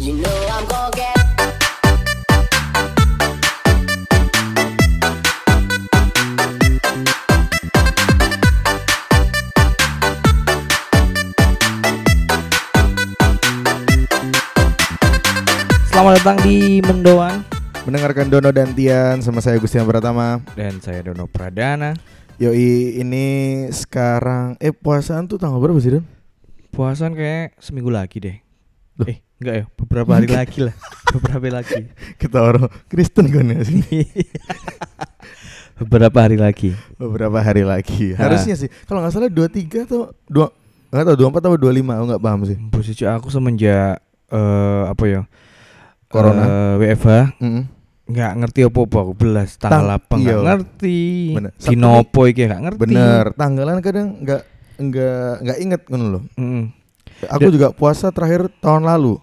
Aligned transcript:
You 0.00 0.16
know 0.16 0.32
I'm 0.48 0.64
gonna 0.64 0.96
get. 0.96 1.12
Selamat 15.92 16.16
datang 16.16 16.40
di 16.48 16.80
Mendoan 16.80 17.44
Mendengarkan 17.84 18.32
Dono 18.32 18.56
dan 18.56 18.72
Tian 18.72 19.20
sama 19.20 19.44
saya 19.44 19.60
Gustian 19.60 19.84
Pratama. 19.84 20.40
dan 20.56 20.80
saya 20.80 21.12
Dono 21.12 21.28
Pradana. 21.28 21.92
Yoi, 22.40 22.96
ini 23.04 23.68
sekarang 23.68 24.56
eh 24.64 24.72
puasaan 24.72 25.28
tuh 25.28 25.36
tanggal 25.36 25.60
berapa 25.60 25.76
sih, 25.76 26.00
Don? 26.00 26.08
Puasan 26.72 27.12
kayak 27.12 27.60
seminggu 27.60 27.92
lagi 27.92 28.16
deh. 28.16 28.40
Loh. 28.96 29.04
Eh, 29.04 29.20
enggak 29.40 29.54
ya, 29.56 29.64
beberapa 29.74 30.10
hari 30.12 30.28
lagi 30.28 30.58
lah. 30.62 30.74
Beberapa 31.10 31.42
hari 31.42 31.50
lagi. 31.50 31.80
Kita 32.14 32.38
orang 32.38 32.68
Kristen 32.86 33.26
kan 33.28 33.48
ya 33.48 33.60
sih. 33.64 33.82
beberapa 35.80 36.18
hari 36.20 36.36
lagi. 36.36 36.70
Beberapa 36.94 37.40
hari 37.40 37.64
lagi. 37.64 38.12
Ha. 38.14 38.28
Harusnya 38.28 38.54
sih. 38.54 38.68
Kalau 38.84 39.00
nggak 39.00 39.10
salah 39.10 39.30
23 39.32 39.88
atau 39.88 40.12
2 40.28 40.92
enggak 40.92 41.06
tahu 41.06 41.16
24 41.16 41.40
atau 41.40 41.58
25, 41.58 41.96
aku 41.96 42.04
nggak 42.10 42.22
paham 42.22 42.40
sih. 42.44 42.56
Posisi 42.68 43.02
aku 43.02 43.28
semenjak 43.30 43.98
eh 44.30 44.82
apa 44.86 45.04
ya? 45.06 45.22
Corona. 46.06 46.42
Eh, 46.42 46.74
WFH 46.86 47.08
Mm. 47.38 47.62
nggak 48.10 48.32
ngerti 48.42 48.60
apa-apa 48.66 48.98
aku 49.00 49.12
belas 49.14 49.54
tanggal 49.54 49.86
Tang- 49.86 49.94
apa 49.96 50.12
nggak 50.12 50.34
iya. 50.34 50.44
ngerti. 50.44 50.98
Bener. 51.32 51.52
Dinopo 51.56 52.20
iki 52.26 52.42
nggak 52.44 52.62
ngerti. 52.66 52.80
Bener, 52.82 53.24
tanggalan 53.34 53.78
kadang 53.78 54.18
nggak 54.18 54.42
nggak 54.78 55.30
nggak 55.46 55.58
inget 55.58 55.82
kan 55.86 56.00
loh. 56.02 56.22
Mm. 56.34 56.74
Aku 57.30 57.46
Da- 57.46 57.54
juga 57.54 57.68
puasa 57.70 58.10
terakhir 58.10 58.50
tahun 58.58 58.82
lalu. 58.84 59.22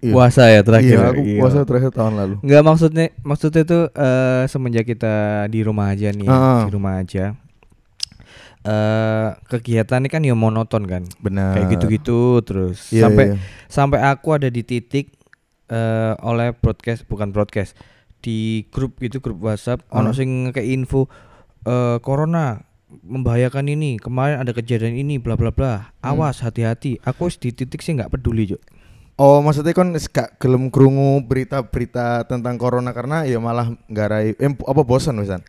Iya. 0.00 0.12
Puasa 0.12 0.48
ya 0.48 0.60
terakhir. 0.64 0.96
Iya, 0.96 1.08
aku 1.12 1.20
Iya. 1.20 1.40
puasa 1.44 1.58
terakhir 1.62 1.90
tahun 1.92 2.14
lalu. 2.16 2.34
Enggak 2.40 2.62
maksudnya 2.64 3.06
maksudnya 3.20 3.62
tuh 3.62 3.82
eh 3.92 4.42
semenjak 4.48 4.84
kita 4.84 5.14
di 5.46 5.60
rumah 5.60 5.92
aja 5.92 6.08
nih, 6.08 6.24
ya, 6.24 6.32
Ah. 6.32 6.62
di 6.64 6.72
rumah 6.72 6.96
aja. 6.96 7.36
Eh 8.60 9.28
kegiatan 9.48 10.00
ini 10.00 10.08
kan 10.08 10.20
ya 10.20 10.32
monoton 10.32 10.84
kan. 10.84 11.02
Benar. 11.18 11.56
Kayak 11.56 11.68
gitu-gitu 11.74 12.44
terus 12.44 12.88
Iya, 12.88 13.08
sampai 13.08 13.24
iya. 13.32 13.36
sampai 13.66 13.98
aku 14.02 14.36
ada 14.36 14.48
di 14.48 14.60
titik 14.60 15.16
eh 15.66 16.12
oleh 16.20 16.52
broadcast 16.52 17.04
bukan 17.04 17.30
broadcast 17.30 17.72
di 18.20 18.68
grup 18.68 18.98
gitu 18.98 19.20
grup 19.20 19.40
WhatsApp 19.40 19.80
Ah. 19.86 20.00
ono 20.00 20.12
sing 20.12 20.50
kayak 20.50 20.66
info 20.66 21.08
eh 21.62 21.96
corona 22.00 22.60
membahayakan 22.90 23.70
ini 23.70 23.96
kemarin 23.96 24.40
ada 24.40 24.50
kejadian 24.50 24.92
ini 24.94 25.16
bla 25.16 25.36
bla 25.36 25.48
bla 25.48 25.92
Hmm. 26.00 26.10
awas 26.10 26.42
hati-hati 26.42 26.98
aku 27.00 27.28
wis 27.28 27.36
di 27.36 27.54
titik 27.54 27.80
sih 27.80 27.94
nggak 27.94 28.10
peduli 28.10 28.44
Cuk. 28.46 28.60
Oh 29.20 29.44
maksudnya 29.44 29.76
kan 29.76 29.92
gak 29.92 30.40
gelem 30.40 30.72
krungu 30.72 31.20
berita-berita 31.20 32.24
tentang 32.24 32.56
corona 32.56 32.90
karena 32.90 33.22
ya 33.22 33.36
malah 33.36 33.68
garai 33.86 34.32
eh, 34.32 34.48
apa 34.48 34.80
bosan 34.80 35.20
wisan. 35.20 35.44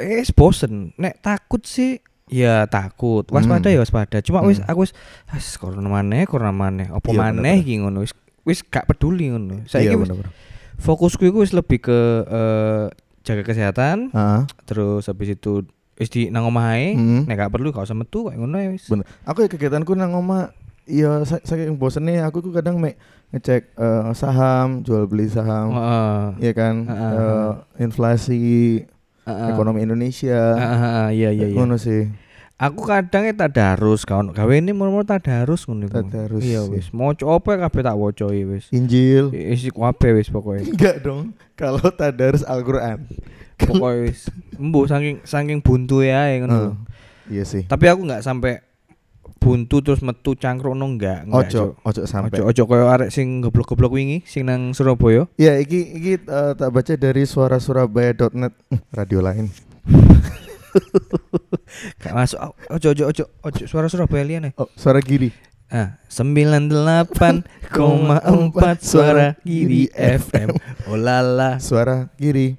eh 0.00 0.24
bosen 0.32 0.96
nek 0.96 1.20
takut 1.20 1.60
sih 1.60 2.00
ya 2.24 2.64
takut 2.64 3.28
waspada 3.28 3.68
Hmm. 3.68 3.76
ya 3.76 3.80
waspada 3.84 4.24
cuma 4.24 4.40
wis 4.40 4.56
Hmm. 4.56 4.72
aku 4.72 4.88
wis 4.88 4.96
"As, 5.28 5.60
corona 5.60 5.84
maneh 5.84 6.24
corona 6.24 6.48
maneh 6.50 6.88
apa 6.88 7.04
Iya, 7.04 7.20
maneh 7.20 7.60
iki 7.60 7.76
ngono 7.76 8.00
wis 8.00 8.16
wis 8.42 8.64
gak 8.64 8.88
peduli 8.88 9.28
ngono 9.28 9.68
saya 9.68 9.84
Iya 9.84 10.00
wis 10.00 10.08
benar-benar. 10.08 10.32
fokusku 10.78 11.20
itu 11.22 11.36
wis 11.36 11.52
lebih 11.52 11.84
ke 11.84 11.98
eh, 12.24 12.84
jaga 13.20 13.44
kesehatan 13.44 14.08
Heeh. 14.08 14.42
terus 14.64 15.04
habis 15.04 15.28
itu 15.30 15.68
wis 15.94 16.08
di 16.08 16.32
nang 16.32 16.48
omah 16.48 16.72
ae 16.72 16.96
Hmm. 16.96 17.28
nek 17.28 17.36
gak 17.38 17.52
perlu 17.52 17.68
gak 17.68 17.84
usah 17.84 17.92
metu 17.92 18.24
kayak 18.24 18.40
ngono 18.40 18.56
ya 18.56 18.72
wis 18.72 18.88
Bener. 18.88 19.04
Aku 19.28 19.44
ya 19.44 19.52
kegiatanku 19.52 19.92
nang 19.92 20.16
oma 20.16 20.48
Iya, 20.90 21.22
sa- 21.22 21.40
saking 21.40 21.74
bosennya 21.74 22.26
aku 22.26 22.38
tuh 22.40 22.50
kadang 22.50 22.76
mek 22.76 22.98
ngecek 23.30 23.62
eh, 23.72 24.10
saham, 24.12 24.82
jual 24.82 25.06
beli 25.06 25.26
saham, 25.26 25.70
Heeh. 25.70 26.18
iya 26.40 26.52
kan, 26.52 26.74
Heeh. 26.82 27.12
eh, 27.14 27.50
inflasi 27.80 28.40
Heeh. 29.22 29.48
ekonomi 29.48 29.80
Indonesia, 29.80 30.34
Heeh, 30.52 30.78
heeh, 30.78 31.08
iya 31.14 31.28
iya 31.30 31.46
iya 31.46 31.54
ngono 31.54 31.76
sih. 31.76 32.10
aku 32.56 32.84
kadang 32.84 33.24
e 33.24 33.32
tadarus 33.32 34.02
kawan 34.02 34.30
gawe 34.30 34.52
ini 34.52 34.70
murmur 34.70 35.00
tadarus 35.02 35.64
ngono 35.64 35.86
iku. 35.86 36.02
Tadarus, 36.02 36.42
iya 36.42 36.60
iya. 36.60 36.68
wis 36.68 36.90
maca 36.90 37.24
apa 37.24 37.50
kabeh 37.62 37.82
tak 37.82 37.96
waca 37.96 38.26
ya 38.28 38.44
wis 38.44 38.66
Injil. 38.68 39.30
isi 39.30 39.70
kabeh 39.70 40.10
wis 40.12 40.28
pokoknya 40.28 40.66
Enggak 40.68 40.96
dong. 41.00 41.30
Kalau 41.54 41.80
tadarus 41.90 42.42
Al-Qur'an. 42.42 43.06
pokoknya 43.56 44.04
wis 44.04 44.26
embu 44.54 44.84
saking 44.84 45.22
saking 45.22 45.58
buntu 45.58 46.02
ya 46.02 46.26
ngono. 46.36 46.58
Eh, 46.58 46.72
Iya 47.30 47.44
sih. 47.44 47.62
tapi 47.62 47.86
aku 47.86 48.02
nggak 48.02 48.20
sampai 48.20 48.58
buntu 49.38 49.80
terus 49.80 50.00
metu 50.00 50.32
cangkrukno 50.32 50.82
enggak 50.82 51.24
enggak 51.24 51.46
Ojo, 51.46 51.60
ojo 51.80 52.00
sampai. 52.04 52.34
ojo 52.34 52.48
ojo 52.48 52.62
koyo 52.64 52.84
arek 52.88 53.08
sing 53.08 53.40
goblok-goblok 53.40 53.92
wingi 53.92 54.20
sing 54.24 54.42
nang 54.42 54.72
Surabaya 54.72 55.24
Ya, 55.34 55.56
iki 55.56 55.92
iki 55.92 56.12
eh, 56.18 56.50
tak 56.52 56.68
baca 56.68 56.92
dari 56.92 57.22
suara 57.22 57.56
surabaya.net 57.56 58.52
radio 58.90 59.20
lain. 59.20 59.46
gak 61.98 62.12
masuk 62.12 62.38
Oh, 62.40 62.52
ojo 62.70 62.86
ojo 62.90 63.02
ojo 63.06 63.24
ojo 63.40 63.62
suara 63.64 63.86
Surabaya 63.86 64.22
liane 64.22 64.50
Oh, 64.54 64.66
suara 64.72 64.98
giri. 64.98 65.30
ah 65.68 65.98
98,4 66.10 68.82
suara 68.90 69.34
Giri 69.40 69.88
FM 69.94 70.48
oh 70.86 70.94
lala 70.94 71.58
Suara 71.58 72.06
giri 72.14 72.54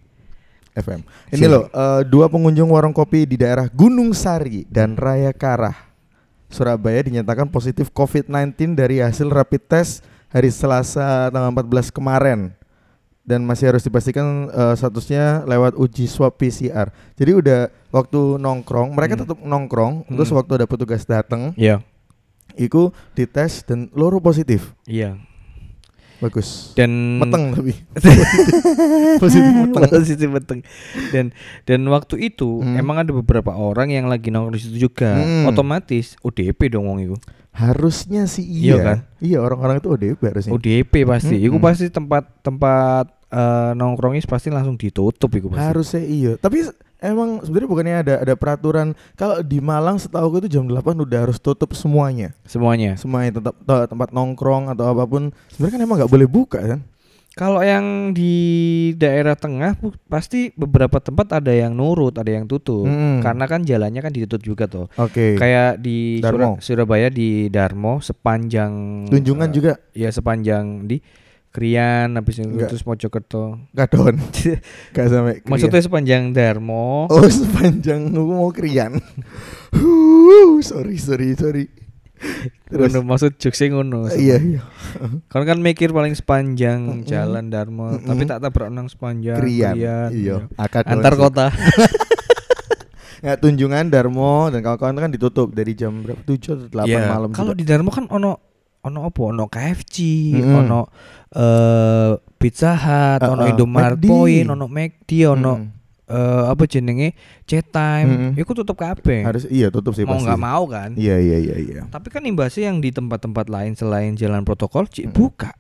FM. 0.72 1.04
Ini 1.36 1.38
Siap. 1.38 1.52
loh, 1.52 1.64
eh, 1.68 2.02
dua 2.08 2.26
pengunjung 2.26 2.72
warung 2.72 2.96
kopi 2.96 3.28
di 3.28 3.36
daerah 3.36 3.68
Gunung 3.68 4.16
Sari 4.16 4.64
dan 4.64 4.96
Raya 4.96 5.36
Karah, 5.36 5.91
Surabaya 6.52 7.02
dinyatakan 7.02 7.48
positif 7.48 7.90
COVID-19 7.90 8.76
dari 8.76 9.00
hasil 9.00 9.28
rapid 9.28 9.64
test 9.66 10.04
hari 10.28 10.52
Selasa 10.52 11.32
tanggal 11.32 11.52
14 11.52 11.90
kemarin 11.90 12.52
dan 13.22 13.46
masih 13.46 13.72
harus 13.72 13.82
dipastikan 13.82 14.50
eh, 14.50 14.74
statusnya 14.76 15.46
lewat 15.46 15.78
uji 15.78 16.06
swab 16.06 16.36
PCR. 16.36 16.92
Jadi 17.16 17.32
udah 17.32 17.60
waktu 17.90 18.20
nongkrong, 18.38 18.92
mereka 18.92 19.16
Hmm. 19.16 19.24
tetap 19.24 19.38
nongkrong, 19.40 20.10
terus 20.10 20.30
Hmm. 20.30 20.38
waktu 20.42 20.52
ada 20.60 20.68
petugas 20.68 21.04
datang, 21.04 21.56
iya 21.56 21.80
iku 22.54 22.92
dites 23.16 23.64
dan 23.64 23.88
loro 23.96 24.20
positif. 24.20 24.76
iya 24.84 25.16
Bagus. 26.22 26.72
dan 26.74 27.18
Meteng 27.18 27.52
tapi. 27.52 27.74
positif 29.18 29.52
meteng. 29.60 29.82
positif 29.90 30.28
meteng 30.30 30.60
dan 31.10 31.26
dan 31.64 31.80
waktu 31.88 32.16
itu 32.24 32.62
Hmm. 32.62 32.78
emang 32.78 32.98
ada 32.98 33.12
beberapa 33.12 33.52
orang 33.52 33.90
yang 33.90 34.06
lagi 34.06 34.30
nongkrong 34.30 34.54
di 34.54 34.62
situ 34.62 34.78
juga 34.80 35.18
Hmm. 35.18 35.50
otomatis 35.50 36.14
ODP 36.22 36.70
dong 36.70 36.86
wong 36.86 37.00
itu 37.02 37.16
Harusnya 37.52 38.26
sih 38.26 38.46
Iya 38.46 38.64
iya. 38.64 38.76
kan? 38.80 38.98
Iya 39.20 39.38
orang-orang 39.40 39.76
itu 39.78 39.90
ODP 39.90 40.20
harusnya. 40.24 40.52
ODP 40.52 40.94
pasti 41.04 41.36
Mm-mm. 41.36 41.48
iku 41.48 41.58
pasti 41.60 41.86
tempat 41.90 42.24
tempat 42.40 43.12
eh, 43.28 43.72
nongkrongnya 43.74 44.24
pasti 44.24 44.48
langsung 44.48 44.76
ditutup 44.76 45.28
iku 45.30 45.50
pasti 45.50 45.60
Harusnya 45.62 46.02
iya. 46.02 46.32
Tapi 46.38 46.64
emang 47.02 47.42
sebenarnya 47.42 47.68
bukannya 47.68 47.96
ada 48.00 48.14
ada 48.20 48.34
peraturan 48.34 48.94
kalau 49.14 49.42
di 49.42 49.58
Malang 49.58 49.98
setahu 49.98 50.32
gue 50.32 50.46
itu 50.46 50.56
jam 50.56 50.64
8 50.64 50.78
udah 50.96 51.20
harus 51.20 51.38
tutup 51.38 51.74
semuanya. 51.74 52.32
semuanya 52.44 52.94
Semuanya 52.94 53.36
tetap 53.36 53.58
te- 53.58 53.88
tempat 53.88 54.10
nongkrong 54.12 54.70
atau 54.70 54.86
apa 54.88 55.04
pun. 55.04 55.34
Sebenarnya 55.50 55.74
kan 55.74 55.82
emang 55.82 55.98
nggak 55.98 56.12
boleh 56.12 56.28
buka 56.28 56.62
kan? 56.62 56.82
kalau 57.32 57.64
yang 57.64 58.12
di 58.12 58.36
daerah 58.94 59.40
tengah 59.40 59.80
pasti 60.06 60.52
beberapa 60.52 61.00
tempat 61.00 61.40
ada 61.40 61.56
yang 61.56 61.72
nurut 61.72 62.12
ada 62.12 62.28
yang 62.28 62.44
tutup 62.44 62.84
Mm. 62.84 63.24
karena 63.24 63.46
kan 63.48 63.64
jalannya 63.64 64.04
kan 64.04 64.12
ditutup 64.12 64.44
juga 64.44 64.68
tuh 64.68 64.92
Oke. 65.00 65.40
kayak 65.40 65.80
di 65.80 66.20
Darmo. 66.20 66.60
Sura- 66.60 66.84
Surabaya 66.84 67.08
di 67.08 67.48
Darmo 67.48 68.04
sepanjang 68.04 69.08
Tunjungan 69.08 69.48
eh, 69.48 69.54
juga 69.54 69.80
ya 69.96 70.12
sepanjang 70.12 70.84
di 70.84 71.00
Krian 71.52 72.16
habis 72.16 72.40
itu 72.40 72.48
Enggak. 72.48 72.72
terus 72.72 72.82
Mojokerto 72.82 73.60
gadon. 73.72 74.16
Gak 74.96 75.06
sampai 75.06 75.34
krian. 75.38 75.48
maksudnya 75.48 75.82
sepanjang 75.82 76.32
Darmo 76.32 77.06
Oh 77.06 77.28
sepanjang 77.28 78.08
aku 78.10 78.32
mau 78.32 78.50
krian. 78.50 79.04
Huh, 79.72 80.58
sorry 80.62 80.96
sorry 80.96 81.36
sorry. 81.36 81.66
Terus 82.66 82.94
ngono 82.94 83.04
maksud 83.04 83.36
jokesnya 83.36 83.74
ngono 83.74 84.06
iya 84.12 84.38
iya. 84.38 84.62
kan 85.26 85.42
kan 85.42 85.58
mikir 85.58 85.90
paling 85.90 86.14
sepanjang 86.14 87.02
Mm-mm. 87.02 87.04
jalan 87.04 87.50
Darmo 87.50 87.92
Mm-mm. 87.92 88.06
tapi 88.06 88.24
tak 88.24 88.40
tabrak 88.40 88.70
nang 88.70 88.86
sepanjang 88.86 89.36
Krian. 89.36 89.74
Krian, 89.74 89.76
Iya. 89.76 89.98
iya. 90.10 90.36
Akad 90.56 90.86
antar 90.86 91.14
kota 91.14 91.50
Nggak 93.22 93.38
tunjungan 93.38 93.86
Darmo 93.88 94.50
dan 94.50 94.62
kawan-kawan 94.62 94.98
kan 95.00 95.12
ditutup 95.12 95.50
dari 95.50 95.74
jam 95.74 96.02
berapa? 96.02 96.18
7 96.22 96.42
atau 96.58 96.68
8 96.82 96.86
Iya, 96.86 97.00
malam. 97.08 97.30
kalau 97.30 97.54
di 97.54 97.62
Darmo 97.62 97.90
kan 97.90 98.06
ono 98.08 98.51
ono 98.82 99.00
apa 99.04 99.20
ono 99.24 99.46
KFC 99.46 99.96
Mm-mm. 100.34 100.60
ono 100.60 100.80
eh 101.32 102.12
Pizza 102.36 102.74
Hut 102.74 103.22
Uh, 103.22 103.32
ono 103.32 103.44
uh, 103.44 103.52
Indomaret. 103.52 104.02
Point 104.02 104.48
ono 104.48 104.66
McD 104.68 105.12
ono 105.28 105.54
Mm. 105.54 105.70
eh, 106.12 106.44
apa 106.50 106.64
jenenge 106.66 107.16
Chat 107.46 107.70
Time 107.70 108.10
Mm-mm. 108.10 108.32
iku 108.36 108.52
tutup 108.52 108.76
kabeh 108.76 109.24
harus 109.24 109.48
iya 109.48 109.70
tutup 109.70 109.94
sih 109.94 110.04
mau 110.04 110.18
nggak 110.18 110.36
mau 110.38 110.64
kan 110.66 110.92
Iya 110.94 111.16
iya 111.16 111.38
iya 111.40 111.56
iya. 111.58 111.82
tapi 111.88 112.10
kan 112.10 112.20
imbasnya 112.22 112.68
yang 112.68 112.78
di 112.78 112.90
tempat-tempat 112.90 113.48
lain 113.48 113.74
selain 113.74 114.14
jalan 114.14 114.42
protokol 114.42 114.86
cik 114.86 115.08
Mm. 115.08 115.14
buka 115.14 115.52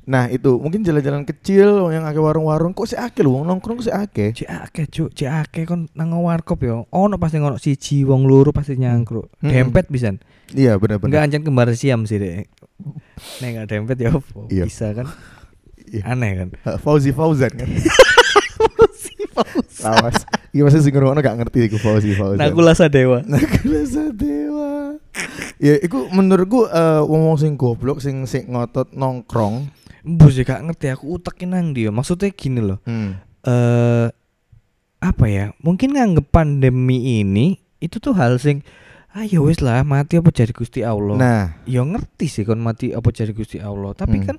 Nah 0.00 0.26
itu 0.26 0.58
mungkin 0.58 0.82
jalan-jalan 0.82 1.22
kecil 1.22 1.86
yang 1.88 2.02
akeh 2.02 2.18
warung-warung 2.18 2.74
kok 2.74 2.82
sih 2.84 2.98
akeh 2.98 3.22
lho 3.22 3.30
wong 3.30 3.46
nongkrong 3.46 3.78
kok 3.78 3.86
sih 3.86 3.94
akeh. 3.94 4.30
cik 4.34 4.48
akeh 4.50 4.84
cuk 4.88 5.08
cik 5.14 5.30
akeh 5.30 5.62
kon 5.62 5.86
nang 5.94 6.10
warkop 6.10 6.58
yo 6.58 6.90
ono 6.90 7.14
pasti 7.14 7.38
ngono 7.38 7.54
siji 7.54 8.02
wong 8.02 8.26
loro 8.26 8.50
pasti 8.50 8.74
nyangkruk 8.74 9.30
Mm-mm. 9.38 9.52
dempet 9.52 9.86
pisan 9.86 10.18
Iya 10.50 10.74
benar-benar. 10.74 11.06
enggak 11.06 11.22
anjen 11.22 11.42
kembar 11.46 11.70
siam 11.72 12.02
sih 12.02 12.18
dek 12.18 12.50
Nek 13.40 13.48
gak 13.56 13.66
dempet 13.68 13.96
ya? 14.00 14.10
Iya. 14.48 14.64
Bisa 14.64 14.92
kan? 14.96 15.06
Iya. 15.90 16.02
Aneh 16.06 16.30
kan? 16.36 16.48
Fauzi 16.84 17.10
Fauzan 17.10 17.52
kan. 17.54 17.68
Awas. 19.80 20.28
Iya 20.50 20.66
masih 20.66 20.82
sing 20.82 20.92
ngono 20.92 21.20
gak 21.22 21.38
ngerti 21.40 21.70
iku 21.70 21.78
Fauzi 21.80 22.12
Fauzan. 22.12 22.40
Nakula 22.40 22.76
Sadewa. 22.76 23.24
Nakula 23.24 23.82
Sadewa. 23.86 24.98
Ya 25.60 25.76
iku 25.80 26.08
menurutku 26.12 26.68
eh 26.68 27.02
wong 27.04 27.36
sing 27.40 27.56
goblok 27.56 28.00
sing 28.04 28.24
sing 28.28 28.50
ngotot 28.52 28.92
nongkrong. 28.92 29.70
Ya 30.04 30.42
gak 30.44 30.62
ngerti 30.64 30.86
aku 30.92 31.20
utekin 31.20 31.52
nang 31.56 31.72
dia. 31.72 31.88
Maksudnya 31.92 32.32
gini 32.32 32.60
loh. 32.60 32.78
Hmm. 32.84 33.16
Eh 33.44 34.08
apa 35.00 35.24
ya? 35.28 35.56
Mungkin 35.64 35.96
nganggep 35.96 36.28
pandemi 36.28 37.24
ini 37.24 37.56
itu 37.80 37.96
tuh 37.96 38.12
hal 38.12 38.36
sing 38.36 38.60
ayo 39.12 39.42
wis 39.42 39.58
lah 39.58 39.82
mati 39.82 40.14
apa 40.14 40.30
jadi 40.30 40.50
Gusti 40.50 40.80
Allah. 40.80 41.16
Nah, 41.16 41.42
ya 41.64 41.82
ngerti 41.82 42.26
sih 42.26 42.42
kon 42.42 42.58
mati 42.58 42.90
apa 42.90 43.08
jadi 43.08 43.30
Gusti 43.30 43.58
Allah, 43.58 43.90
tapi 43.92 44.18
Hmm. 44.18 44.26
kan 44.26 44.36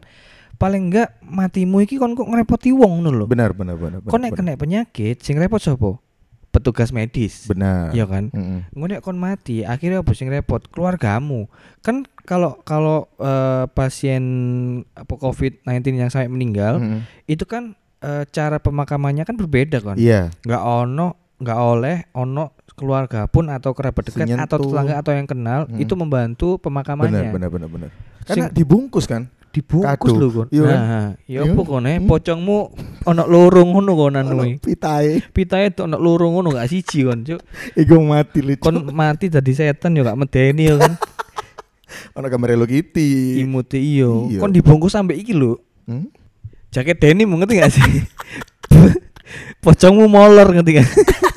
paling 0.56 0.88
enggak 0.88 1.18
matimu 1.22 1.82
iki 1.82 1.96
kon 1.96 2.14
kok 2.14 2.26
ngerepoti 2.26 2.72
wong 2.72 3.02
ngono 3.02 3.10
lho. 3.12 3.26
benar 3.26 3.52
benar 3.52 3.76
benar. 3.76 4.00
Kon 4.04 4.22
nek 4.22 4.32
benar, 4.32 4.56
kena 4.56 4.62
penyakit 4.84 5.20
sing 5.20 5.36
repot 5.36 5.58
sapa? 5.58 6.00
Petugas 6.52 6.92
medis. 6.92 7.48
benar. 7.48 7.92
Iya 7.92 8.04
kan? 8.06 8.28
Engko 8.70 8.86
nek 8.86 9.02
kon 9.02 9.16
mati, 9.16 9.64
akhirnya 9.64 10.04
apa 10.04 10.12
sing 10.12 10.28
repot? 10.28 10.60
Keluargamu. 10.68 11.48
Kan 11.80 12.04
kalau 12.24 12.60
kalau 12.62 13.08
eh, 13.18 13.66
pasien 13.72 14.24
apa 14.94 15.14
COVID-19 15.16 15.68
yang 15.96 16.12
sampai 16.12 16.28
meninggal, 16.28 16.78
Mm-mm. 16.78 17.08
itu 17.26 17.44
kan 17.44 17.76
eh, 18.00 18.24
cara 18.28 18.60
pemakamannya 18.60 19.24
kan 19.24 19.36
berbeda 19.36 19.80
kan. 19.80 19.96
Iya. 19.96 20.28
Nggak 20.44 20.64
ono, 20.64 21.08
nggak 21.40 21.60
oleh 21.60 21.96
ono 22.14 22.54
keluarga 22.74 23.28
pun 23.28 23.48
atau 23.48 23.72
kerabat 23.72 24.08
dekat 24.08 24.26
Senyentuh. 24.26 24.46
atau 24.48 24.58
tetangga 24.62 24.94
atau 24.98 25.12
yang 25.12 25.28
kenal 25.28 25.68
Mm. 25.68 25.80
itu 25.80 25.94
membantu 25.94 26.48
Benar 26.58 26.64
pemakamannya. 26.64 27.30
benar 27.30 27.50
benar 27.50 27.70
benar. 27.70 27.90
Karena 28.24 28.48
Sing- 28.48 28.56
dibungkus 28.56 29.06
kan. 29.06 29.28
dibungkus 29.52 30.16
lho 30.16 30.28
kon. 30.32 30.48
Iya 30.48 30.64
kan? 30.64 30.80
Nah, 30.80 31.10
ya 31.28 31.44
Iya. 31.44 31.52
apa 31.52 31.62
kon 31.62 31.84
eh 31.84 32.00
Hmm. 32.00 32.08
pocongmu 32.08 32.58
ono 33.04 33.24
loro 33.28 33.62
ngono 33.62 33.92
konan 33.94 34.24
kuwi. 34.32 34.52
pitae 34.64 35.20
Pitae 35.30 35.76
tuh 35.76 35.92
ono 35.92 36.00
loro 36.00 36.32
ngono 36.32 36.56
gak 36.56 36.72
siji 36.72 37.04
kon, 37.04 37.28
Cuk. 37.28 37.44
iku 37.76 38.00
mati 38.00 38.40
lucu. 38.40 38.64
Kon 38.64 38.80
mati 38.90 39.28
dadi 39.28 39.52
setan 39.52 39.92
yo 39.92 40.08
gak 40.08 40.16
medeni 40.16 40.72
yo 40.72 40.80
kan. 40.80 40.96
Ono 42.16 42.24
gambar 42.24 42.56
Hello 42.56 42.64
Kitty. 42.64 43.44
Imute 43.44 43.76
iyo. 43.76 44.32
Iya. 44.32 44.40
Kon 44.40 44.56
dibungkus 44.56 44.96
sampai 44.96 45.20
iki 45.20 45.36
lho. 45.36 45.60
Hmm? 45.84 46.08
Jaket 46.72 47.04
denim 47.04 47.28
ngerti 47.28 47.60
gak 47.60 47.72
sih? 47.76 47.84
Pocongmu 49.64 50.08
molor 50.08 50.48
ngerti 50.50 50.72
gak? 50.80 50.88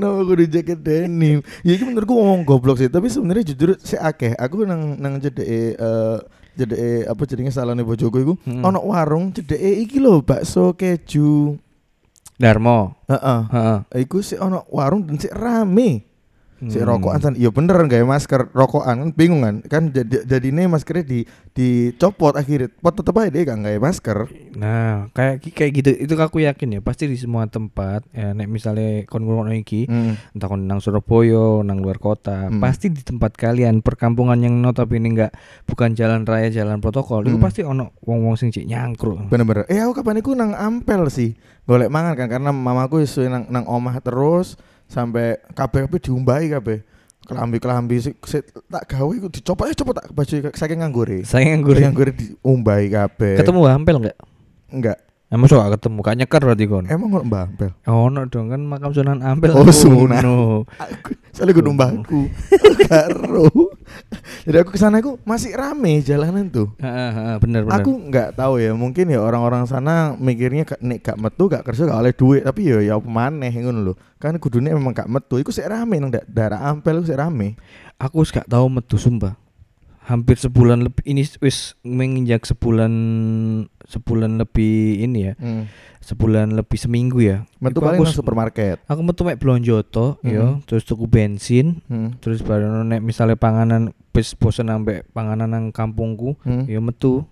Kenapa 0.00 0.24
kudu 0.24 0.44
jaket 0.48 0.80
denim? 0.80 1.38
Ya 1.60 1.76
itu 1.76 1.84
menurutku 1.84 2.16
ngomong 2.16 2.48
goblok 2.48 2.80
sih, 2.80 2.88
tapi 2.88 3.12
sebenarnya 3.12 3.52
jujur 3.52 3.76
sih 3.76 4.00
akeh. 4.00 4.32
Aku 4.40 4.64
nang 4.64 4.96
nang 4.96 5.20
jedeke 5.20 5.76
eh 5.76 6.16
jedeke 6.56 7.04
apa 7.04 7.22
jenenge 7.28 7.52
salone 7.52 7.84
bojoku 7.84 8.16
iku 8.16 8.34
Hmm. 8.48 8.64
ono 8.64 8.80
warung 8.80 9.28
jedeke 9.30 9.84
iki 9.84 10.00
lho 10.00 10.24
bakso 10.24 10.72
keju. 10.72 11.60
Darmo. 12.40 12.96
Heeh. 13.04 13.40
Heeh. 13.52 13.78
Iku 14.00 14.24
sih 14.24 14.40
ono 14.40 14.64
warung 14.72 15.04
dan 15.04 15.20
sih 15.20 15.28
rame. 15.28 16.08
Si 16.68 16.76
Hmm. 16.76 16.92
rokokan 16.92 17.20
san, 17.20 17.34
iya 17.40 17.48
bener 17.48 17.72
gawe 17.80 18.04
masker 18.04 18.52
rokokan 18.52 18.96
kan 19.00 19.10
bingung 19.16 19.40
kan 19.40 19.64
kan 19.64 19.82
jadi 19.96 20.28
jadi 20.28 20.46
ini 20.52 20.68
maskernya 20.68 21.08
di 21.08 21.18
dicopot 21.56 22.36
akhirnya 22.36 22.68
pot 22.76 22.92
tetep 22.92 23.16
aja 23.16 23.32
dia 23.32 23.48
gak 23.48 23.60
gawe 23.60 23.78
masker 23.80 24.18
Nah, 24.50 25.08
kayak 25.16 25.40
kayak 25.40 25.72
gitu 25.72 25.90
itu 25.96 26.12
aku 26.18 26.44
yakin 26.44 26.76
ya 26.76 26.80
pasti 26.84 27.08
di 27.08 27.16
semua 27.16 27.48
tempat 27.48 28.04
ya 28.12 28.36
nek 28.36 28.50
misalnya 28.50 29.08
kon 29.08 29.24
iki 29.48 29.88
hmm. 29.88 30.36
entah 30.36 30.48
kon 30.48 30.68
nang 30.68 30.84
Surabaya, 30.84 31.64
nang 31.64 31.80
luar 31.80 31.96
kota, 31.96 32.52
Hmm. 32.52 32.60
pasti 32.60 32.92
di 32.92 33.00
tempat 33.00 33.40
kalian 33.40 33.80
perkampungan 33.80 34.36
yang 34.36 34.60
notabene 34.60 35.08
enggak 35.08 35.32
bukan 35.64 35.96
jalan 35.96 36.28
raya, 36.28 36.52
jalan 36.52 36.84
protokol, 36.84 37.24
itu 37.24 37.38
Hmm. 37.38 37.46
pasti 37.46 37.60
ono 37.64 37.96
wong-wong 38.04 38.36
sing 38.36 38.52
cik 38.52 38.68
nyangkruk. 38.68 39.32
bener-bener 39.32 39.64
eh 39.70 39.80
aku 39.80 40.02
kapan 40.02 40.20
iku 40.20 40.36
nang 40.36 40.52
ampel 40.52 41.08
sih 41.08 41.38
golek 41.64 41.88
mangan 41.88 42.18
kan 42.18 42.28
karena 42.28 42.50
mamaku 42.50 43.00
isu 43.00 43.30
nang 43.30 43.46
nang 43.48 43.64
omah 43.64 44.02
terus 44.02 44.58
sampai 44.90 45.38
kabeh 45.54 45.86
kabeh 45.86 46.00
diumbahi 46.02 46.46
kabeh 46.50 46.78
kelambi 47.22 47.62
kelambi 47.62 47.96
tak 48.66 48.84
gawe 48.90 49.12
iku 49.14 49.30
dicopot 49.30 49.70
eh 49.70 49.76
copot 49.78 49.94
tak 49.94 50.10
baju 50.10 50.50
saking 50.50 50.82
nganggure 50.82 51.22
Saya 51.22 51.54
nganggur. 51.54 51.78
nganggure 51.78 52.10
diumbahi 52.10 52.86
kabeh 52.90 53.38
Ketemu 53.38 53.60
Ampel 53.70 53.96
enggak? 54.02 54.18
enggak 54.68 54.98
Emang 55.30 55.46
so 55.46 55.62
gak 55.62 55.78
ketemu, 55.78 56.02
gak 56.02 56.16
nyekar 56.18 56.42
berarti 56.42 56.66
kon. 56.66 56.84
emang 56.90 57.06
kok 57.14 57.22
mbak 57.22 57.42
ampel 57.46 57.70
Ono 57.86 58.26
dong 58.26 58.50
kan 58.50 58.66
makam 58.66 58.90
Sunan 58.90 59.22
Ampel. 59.22 59.54
Oh, 59.54 59.62
Sunan. 59.70 60.26
Aku 60.74 61.14
soalnya 61.30 61.54
gue 61.54 61.70
mbahku 61.70 62.20
karo 62.90 63.46
jadi 64.46 64.62
aku 64.62 64.74
ke 64.74 64.78
sana 64.78 64.98
aku 64.98 65.22
masih 65.22 65.54
rame 65.54 66.02
jalanan 66.02 66.50
tuh 66.50 66.74
Heeh, 66.76 67.38
bener 67.38 67.62
bener. 67.62 67.78
Aku 67.78 67.90
nggak 67.94 68.34
tahu 68.34 68.58
ya, 68.58 68.74
mungkin 68.74 69.06
ya 69.06 69.22
orang-orang 69.22 69.64
sana 69.64 70.14
mikirnya 70.14 70.66
nek 70.78 70.98
gak 71.00 71.14
metu 71.16 71.46
gak 71.46 71.62
kerja 71.62 71.86
gak 71.86 72.00
oleh 72.00 72.10
duit, 72.10 72.42
tapi 72.42 72.66
ya 72.66 72.82
ya 72.82 72.98
maneh 72.98 73.54
ngono 73.54 73.80
lho. 73.80 73.94
Kan 74.16 74.34
kudune 74.36 74.70
memang 74.70 74.90
gak 74.90 75.06
metu, 75.06 75.38
iku 75.38 75.48
sik 75.48 75.64
rame 75.64 75.96
nang 75.96 76.10
da- 76.10 76.26
daerah 76.26 76.66
Ampel 76.66 77.02
sik 77.02 77.14
rame. 77.14 77.54
Aku 77.96 78.22
gak 78.24 78.46
tahu 78.46 78.66
metu 78.66 78.98
sumpah. 78.98 79.38
Hampir 80.00 80.34
sebulan 80.34 80.82
lebih 80.82 81.06
ini 81.06 81.22
wis 81.38 81.78
menginjak 81.80 82.42
sebulan 82.42 82.90
sebulan 83.86 84.38
lebih 84.38 85.00
ini 85.00 85.18
ya. 85.22 85.34
Hmm. 85.36 85.70
Sebulan 86.00 86.56
lebih 86.56 86.74
seminggu 86.74 87.20
ya. 87.20 87.44
Metu 87.60 87.78
Iku 87.78 87.86
paling 87.86 88.00
aku 88.00 88.04
nang 88.08 88.16
supermarket. 88.16 88.76
Aku 88.88 89.04
metu 89.04 89.22
mek 89.22 89.38
belanja 89.38 89.84
to, 89.84 90.18
yo, 90.24 90.58
Hmm. 90.58 90.64
terus 90.64 90.82
tuku 90.82 91.04
bensin, 91.04 91.78
Hmm. 91.86 92.16
terus 92.18 92.40
baru 92.40 92.82
nek 92.82 92.98
misalnya 92.98 93.36
panganan 93.36 93.92
wis 94.10 94.34
bosen 94.34 94.68
ambek 94.68 95.06
panganan 95.10 95.50
nang 95.50 95.64
kampungku, 95.70 96.34
Hmm. 96.42 96.66
yo 96.66 96.82
metu. 96.82 97.22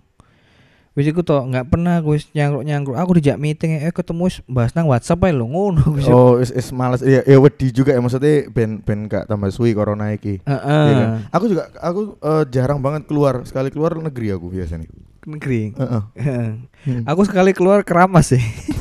Wis 0.97 1.05
iku 1.05 1.23
to, 1.23 1.37
nggak 1.37 1.69
pernah 1.71 2.03
aku 2.03 2.17
wis 2.17 2.27
nyangkruk-nyangkruk. 2.33 2.97
Aku 2.97 3.11
dijak 3.15 3.39
meeting 3.39 3.79
eh 3.79 3.93
ketemu 3.93 4.27
wis 4.27 4.43
bahas 4.49 4.75
nang 4.75 4.89
WhatsApp 4.89 5.21
ae 5.23 5.31
lho 5.31 5.47
ngono. 5.47 5.79
Oh, 6.11 6.41
is, 6.41 6.51
is 6.51 6.75
males 6.75 6.99
ya, 6.99 7.23
ya 7.23 7.37
wedi 7.39 7.71
juga 7.71 7.95
ya 7.95 8.01
maksudnya 8.03 8.51
ben 8.51 8.83
ben 8.83 9.07
gak 9.07 9.29
tambah 9.29 9.47
suwi 9.47 9.71
corona 9.71 10.11
iki. 10.11 10.43
Heeh. 10.43 10.83
Iya 10.89 10.95
kan? 10.97 11.09
Aku 11.31 11.45
juga 11.47 11.71
aku 11.79 12.19
eh, 12.19 12.43
jarang 12.51 12.83
banget 12.83 13.07
keluar, 13.07 13.47
sekali 13.47 13.71
keluar 13.71 13.95
negeri 13.95 14.33
aku 14.33 14.51
biasanya. 14.51 14.89
Negeri. 15.23 15.71
Heeh. 15.77 16.01
Hmm. 16.83 17.03
Aku 17.05 17.21
sekali 17.23 17.55
keluar 17.55 17.85
keramas 17.87 18.35
sih. 18.35 18.43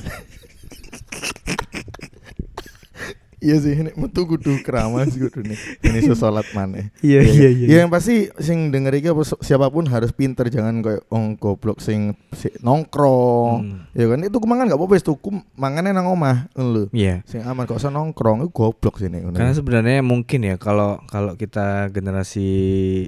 Iya 3.38 3.56
sih, 3.58 3.70
ini 3.72 3.90
metu 3.94 4.24
kudu 4.24 4.60
keramas 4.60 5.10
kudu 5.12 5.40
nih. 5.40 5.58
Ini 5.80 5.98
sesolat 6.04 6.46
maneh. 6.52 6.90
Iya 6.98 7.22
iya 7.22 7.48
iya. 7.48 7.66
Ya 7.66 7.76
yang 7.80 7.88
pasti 7.88 8.26
sing 8.36 8.68
denger 8.68 8.94
iki 8.94 9.08
apa 9.08 9.22
siapa 9.38 9.68
pun 9.68 9.86
harus 9.86 10.10
pinter 10.10 10.46
jangan 10.46 10.80
kayak 10.80 11.06
ong 11.08 11.34
goblok 11.34 11.78
sing, 11.78 12.12
si- 12.32 12.50
nongkrong. 12.58 13.56
Hmm. 13.62 13.78
Ya 13.92 14.06
kan 14.06 14.20
itu 14.20 14.36
kemangan 14.36 14.66
gak 14.66 14.74
apa-apa 14.74 14.92
wis 14.92 15.02
tuku 15.02 15.28
mangane 15.54 15.90
nang 15.90 16.06
omah 16.06 16.50
ngono. 16.52 16.90
Iya. 16.90 17.22
Sing 17.24 17.42
aman 17.42 17.62
kok 17.64 17.78
usah 17.78 17.88
nongkrong 17.88 18.42
itu 18.42 18.50
goblok 18.50 18.96
sih 18.96 19.06
nek 19.06 19.22
ngono. 19.22 19.36
Karena 19.36 19.52
sebenarnya 19.52 20.02
mungkin 20.02 20.40
ya 20.42 20.56
kalau 20.56 20.98
kalau 21.04 21.34
kita 21.34 21.88
generasi 21.88 22.48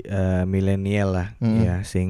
eh, 0.00 0.44
milenial 0.44 1.10
lah 1.10 1.28
Hmm. 1.36 1.58
ya 1.58 1.74
sing 1.82 2.08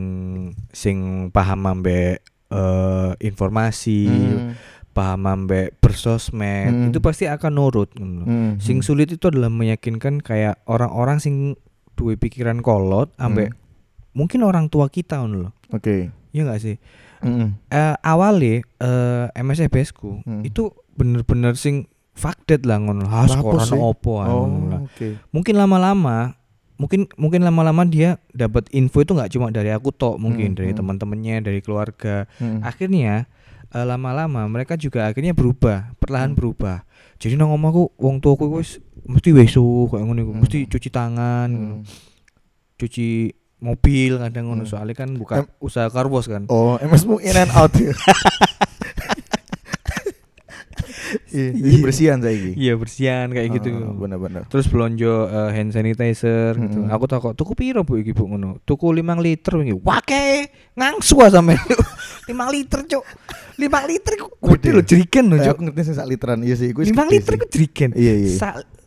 sing 0.70 0.98
paham 1.30 1.64
ambek 1.64 2.20
eh, 2.50 3.10
informasi, 3.22 4.02
Hmm. 4.04 4.52
Paham 4.90 5.22
ambek 5.24 5.78
bersosmed, 5.78 6.68
Hmm. 6.68 6.88
itu 6.90 6.98
pasti 6.98 7.24
akan 7.24 7.52
nurut 7.52 7.90
ngono. 7.94 8.22
Hmm. 8.24 8.50
Sing 8.58 8.80
sulit 8.80 9.08
itu 9.08 9.22
adalah 9.22 9.46
meyakinkan 9.46 10.18
kayak 10.18 10.58
orang-orang 10.64 11.18
sing 11.18 11.54
duwe 11.94 12.14
pikiran 12.14 12.58
kolot 12.58 13.12
ambek 13.16 13.50
Hmm. 13.50 13.58
mungkin 14.12 14.40
orang 14.42 14.66
tua 14.66 14.88
kita 14.88 15.20
ngono 15.20 15.36
loh. 15.46 15.52
Oke. 15.70 16.10
Iya 16.30 16.42
gak 16.44 16.60
sih? 16.60 16.76
Heeh. 17.20 17.48
Eh 17.68 17.94
awalnya 18.00 18.62
MSFBS 19.34 19.90
ku 19.90 20.22
Hmm. 20.22 20.42
itu 20.42 20.70
bener-bener 20.94 21.54
sing 21.54 21.86
fakdet 22.12 22.66
lah 22.66 22.78
ngono. 22.78 23.06
Corona 23.38 23.64
sih? 23.64 23.78
opo 23.78 24.20
Oh, 24.20 24.46
oke. 24.84 25.08
Mungkin 25.30 25.54
lama-lama 25.54 26.34
mungkin 26.76 27.04
mungkin 27.14 27.44
lama-lama 27.44 27.84
dia 27.84 28.16
dapat 28.32 28.72
info 28.72 29.04
itu 29.04 29.12
nggak 29.12 29.28
cuma 29.30 29.52
dari 29.52 29.68
aku 29.68 29.92
tok, 29.92 30.16
mungkin 30.16 30.52
Hmm, 30.52 30.58
dari 30.58 30.72
hmm. 30.72 30.80
teman-temannya, 30.80 31.36
dari 31.44 31.60
keluarga. 31.60 32.24
Hmm. 32.40 32.64
Akhirnya 32.64 33.28
eh, 33.70 33.84
lama-lama 33.84 34.46
mereka 34.46 34.74
juga 34.74 35.06
akhirnya 35.06 35.30
berubah, 35.30 35.94
perlahan 35.96 36.32
Hmm. 36.32 36.38
berubah. 36.38 36.82
Jadi 37.16 37.34
nang 37.34 37.50
omahku 37.50 37.92
wong 37.94 38.18
tuaku 38.18 38.48
wis 38.54 38.78
mesti 39.02 39.30
wesu 39.30 39.62
kayak 39.86 40.02
ngono 40.02 40.20
Hmm. 40.24 40.40
mesti 40.40 40.66
cuci 40.66 40.88
tangan. 40.88 41.50
Hmm. 41.50 41.82
cuci 42.76 43.28
mobil 43.60 44.16
kadang 44.16 44.48
ngono 44.48 44.64
Hmm. 44.64 44.72
soalnya 44.72 44.96
kan 44.96 45.12
buka 45.12 45.44
Em- 45.44 45.52
usaha 45.60 45.84
karbos 45.86 46.24
kan. 46.24 46.48
Oh, 46.48 46.80
MSmu 46.80 47.20
in 47.20 47.36
and 47.36 47.52
out. 47.52 47.68
ya? 47.72 47.92
Iya, 51.26 51.50
jadi 51.52 51.76
bersihan 51.80 52.18
saiki. 52.20 52.54
Iya 52.54 52.74
bersihan 52.74 53.26
kayak 53.30 53.48
gitu. 53.58 53.70
Ah, 53.72 53.90
Bener-bener. 53.92 54.42
Terus 54.46 54.66
belonjo 54.66 55.26
eh, 55.26 55.50
hand 55.50 55.70
sanitizer 55.70 56.54
gitu. 56.54 56.86
Mm-mm. 56.86 56.90
Aku 56.90 57.06
takut 57.06 57.34
tuku 57.34 57.54
piro 57.54 57.82
Bu 57.82 57.98
iki 57.98 58.10
Bu 58.10 58.26
ngono. 58.26 58.58
Tuku 58.62 58.90
5 58.90 59.18
liter 59.18 59.58
iki. 59.60 59.74
Wake 59.76 60.26
ngangsu 60.74 61.18
ah 61.18 61.30
sampe. 61.30 61.54
5 62.26 62.50
liter, 62.50 62.80
Cuk. 62.84 63.04
5 63.56 63.86
liter 63.86 64.12
iku 64.14 64.26
gede 64.48 64.68
lho 64.70 64.82
jerigen 64.82 65.24
lho, 65.28 65.36
Eh, 65.36 65.44
Cuk. 65.44 65.52
aku 65.52 65.60
ngerti 65.64 65.82
sing 65.84 65.96
sak 65.96 66.08
literan 66.08 66.40
iya 66.40 66.54
sih, 66.54 66.70
iku 66.70 66.80
wis 66.80 66.88
5 66.88 66.96
gede 66.98 67.12
liter 67.12 67.32
sih. 67.32 67.38
iku 67.38 67.46
jerigen. 67.48 67.90
Iya, 67.92 68.12
iya. 68.14 68.30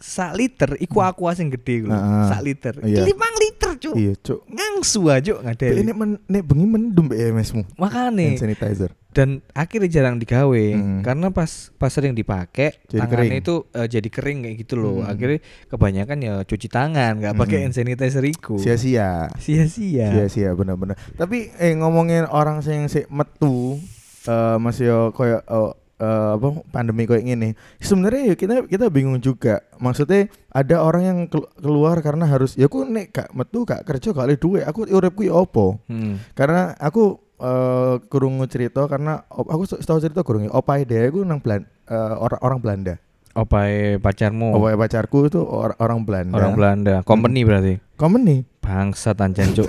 Sa- 0.04 0.28
sak 0.28 0.32
liter 0.36 0.70
iku 0.78 1.00
aqua 1.00 1.32
sing 1.32 1.48
gede 1.48 1.88
lho. 1.88 1.90
Heeh. 1.90 2.26
Sak 2.28 2.42
liter. 2.44 2.74
Iya. 2.78 3.08
5 3.08 3.16
liter, 3.40 3.72
Cuk. 3.80 3.96
Iya, 3.96 4.14
Cuk. 4.18 4.40
Ngangsu 4.46 5.02
aja 5.08 5.32
ngadeli. 5.40 5.80
Ini 5.80 5.92
men, 5.92 6.20
nek 6.26 6.44
bengi 6.44 6.68
mendum 6.68 7.08
be 7.08 7.16
MS-mu. 7.16 7.64
Makane 7.76 8.36
Hand 8.36 8.44
sanitizer. 8.44 8.92
dan 9.10 9.30
akhirnya 9.54 9.88
jarang 9.88 10.18
digawe 10.18 10.66
Hmm. 10.74 11.00
karena 11.00 11.30
pas 11.30 11.46
pas 11.72 11.88
sering 11.88 12.12
dipakai 12.12 12.82
tangannya 12.90 13.30
kering. 13.30 13.46
itu 13.46 13.56
eh, 13.72 13.86
jadi 13.88 14.10
kering 14.10 14.40
kayak 14.42 14.56
gitu 14.60 14.74
loh. 14.76 14.96
Hmm. 15.00 15.08
Akhirnya 15.08 15.40
kebanyakan 15.70 16.18
ya 16.20 16.34
cuci 16.42 16.68
tangan, 16.68 17.22
nggak 17.22 17.36
pakai 17.36 17.58
Hmm. 17.58 17.64
hand 17.64 17.76
sanitizer 17.78 18.26
iku. 18.26 18.58
Sia-sia. 18.58 19.30
Sia-sia. 19.38 20.10
Sia-sia 20.10 20.52
bener-bener. 20.52 20.98
Tapi 21.14 21.54
eh 21.56 21.72
ngomongin 21.74 22.26
orang 22.26 22.60
sing 22.60 22.86
sik 22.88 23.06
metu 23.08 23.78
eh 24.24 24.58
masih 24.58 24.86
yo 24.86 25.00
koyo 25.12 25.40
eh, 25.40 25.72
eh, 26.04 26.32
apa 26.36 26.48
pandemi 26.68 27.08
koyo 27.08 27.24
ngene. 27.24 27.56
Sebenarnya 27.80 28.22
ya 28.30 28.36
kita 28.36 28.68
kita 28.68 28.92
bingung 28.92 29.24
juga. 29.24 29.64
Maksudnya 29.80 30.28
ada 30.52 30.84
orang 30.84 31.04
yang 31.04 31.18
kel- 31.32 31.48
keluar 31.56 32.04
karena 32.04 32.28
harus 32.28 32.60
ya 32.60 32.68
aku 32.68 32.84
nek 32.84 33.16
gak 33.16 33.32
metu 33.32 33.64
gak 33.64 33.88
kerja 33.88 34.12
gak 34.12 34.28
oleh 34.28 34.36
duit. 34.36 34.64
Aku 34.68 34.84
uripku 34.84 35.24
ya 35.24 35.34
opo? 35.34 35.80
Hmm. 35.88 36.20
Karena 36.36 36.76
aku 36.76 37.16
eh 37.40 37.96
kurung 38.08 38.40
cerita 38.46 38.84
karena 38.86 39.24
op- 39.28 39.48
aku 39.48 39.64
setahu 39.66 40.00
cerita 40.00 40.22
kurung 40.22 40.48
opai 40.50 40.84
dia 40.84 41.08
aku 41.08 41.24
nang 41.24 41.40
Belan, 41.40 41.64
eh, 41.88 42.14
orang 42.16 42.40
orang 42.44 42.60
Belanda. 42.60 42.96
Opai 43.34 43.98
pacarmu 43.98 44.54
Opai 44.54 44.78
pacarku 44.78 45.26
itu 45.26 45.42
or- 45.42 45.74
orang 45.82 46.06
Belanda. 46.06 46.38
Orang 46.38 46.54
Belanda, 46.54 46.96
company 47.02 47.42
berarti. 47.42 47.82
Komen 47.98 48.22
nih. 48.22 48.40
Bangsat 48.62 49.18
anjan 49.18 49.58
cuk. 49.58 49.66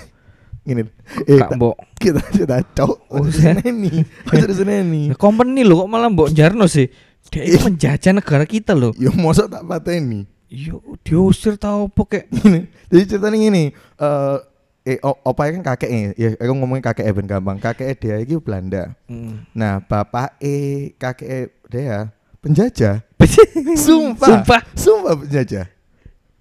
Gini. 0.65 0.81
Eh, 1.29 1.37
Kak 1.37 1.53
tak- 1.53 1.57
mbok 1.61 1.77
kita 2.01 2.21
sudah 2.33 2.65
cok. 2.65 2.97
Oh, 3.13 3.29
ini. 3.63 4.01
Sudah 4.33 4.81
ini. 4.81 5.13
Ya, 5.13 5.15
company 5.15 5.61
lo 5.61 5.85
kok 5.85 5.89
malah 5.89 6.09
mbok 6.09 6.33
jarno 6.33 6.65
sih. 6.65 6.89
Dia 7.29 7.45
itu 7.45 7.61
menjajah 7.61 8.13
negara 8.13 8.45
kita 8.45 8.73
loh. 8.73 8.97
Yo 8.97 9.13
mosok 9.13 9.49
tak 9.49 9.65
pateni. 9.65 10.25
Yo 10.49 10.81
diusir 11.01 11.57
tau 11.57 11.87
apa. 11.87 12.25
Gini. 12.25 12.65
Jadi 12.93 13.03
ceritanya 13.07 13.37
gini, 13.37 13.65
eh 13.75 14.37
eh 14.85 14.99
o- 15.01 15.21
opa 15.25 15.49
kan 15.49 15.65
kakeknya, 15.65 16.13
ya 16.15 16.37
aku 16.37 16.53
ngomongin 16.53 16.85
kakek 16.85 17.09
ben 17.11 17.25
gampang. 17.25 17.57
Kakek 17.57 17.97
dia 17.97 18.17
iki 18.21 18.37
Belanda. 18.37 18.93
Hmm. 19.05 19.45
Nah, 19.53 19.81
bapak 19.81 20.37
eh 20.39 20.93
kakek 20.97 21.61
dia 21.69 22.09
penjajah. 22.41 23.01
Sumpah. 23.85 24.29
Sumpah. 24.45 24.61
Sumpah 24.77 25.15
penjajah. 25.17 25.65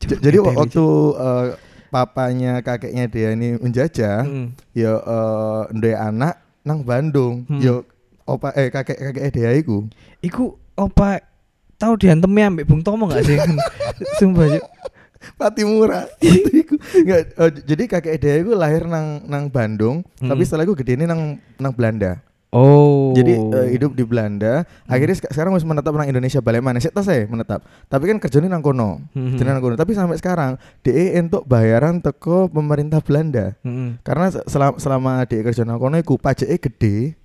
J- 0.04 0.20
jadi 0.20 0.38
waktu 0.40 0.84
eh, 1.16 1.48
papanya 1.94 2.66
kakeknya 2.66 3.06
dia 3.06 3.38
ini 3.38 3.62
menjajah, 3.62 4.26
Hmm. 4.26 4.58
ya 4.74 4.98
eh 4.98 5.62
ndek 5.70 5.94
anak 5.94 6.42
nang 6.66 6.82
Bandung. 6.82 7.46
Hmm. 7.46 7.62
Yo 7.62 7.86
opa 8.26 8.50
eh 8.58 8.74
kakek 8.74 8.98
kakek 8.98 9.30
dia 9.30 9.54
iku. 9.54 9.86
Iku 10.26 10.58
opa 10.74 11.22
tahu 11.78 11.94
diantem 12.02 12.34
ambek 12.34 12.66
Bung 12.66 12.82
Tomo 12.82 13.06
gak 13.06 13.22
sih? 13.22 13.38
Sumpah 14.18 14.50
Cuk. 14.50 14.66
Pati 15.40 15.64
murah. 15.64 16.04
Iku. 16.62 16.76
Nggak, 16.76 17.20
eh, 17.40 17.52
jadi 17.64 17.84
kakek 17.88 18.16
dia 18.20 18.34
itu 18.44 18.52
lahir 18.58 18.84
nang 18.84 19.24
nang 19.24 19.48
Bandung, 19.48 20.04
Hmm. 20.20 20.28
tapi 20.28 20.44
setelah 20.44 20.68
itu 20.68 20.76
gede 20.76 21.00
nang 21.00 21.40
nang 21.62 21.72
Belanda. 21.72 22.20
Oh. 22.54 23.12
Jadi 23.12 23.34
eh, 23.34 23.68
hidup 23.74 23.92
di 23.92 24.06
Belanda, 24.06 24.62
akhirnya 24.86 25.18
sek- 25.18 25.34
sekarang 25.34 25.52
masih 25.52 25.66
menetap 25.66 25.90
nang 25.92 26.06
Indonesia 26.06 26.38
balik 26.38 26.62
mana? 26.62 26.78
Saya 26.78 26.94
saya 27.02 27.26
menetap. 27.26 27.66
Tapi 27.90 28.04
kan 28.06 28.22
kerjanya 28.22 28.54
nang 28.54 28.62
kono. 28.62 29.02
Hmm. 29.12 29.34
Nang 29.36 29.58
kono. 29.58 29.74
Tapi 29.74 29.92
sampai 29.92 30.16
sekarang 30.16 30.56
DE 30.80 31.18
untuk 31.18 31.44
bayaran 31.44 31.98
teko 31.98 32.48
pemerintah 32.48 33.02
Belanda. 33.02 33.58
Hmm. 33.60 33.98
Karena 34.02 34.30
se- 34.30 34.46
selama, 34.46 34.78
selama 34.78 35.12
DE 35.26 35.42
kerja 35.42 35.66
nang 35.66 35.82
kono 35.82 35.98
iku 35.98 36.16
pajaknya 36.16 36.56
gede. 36.56 37.18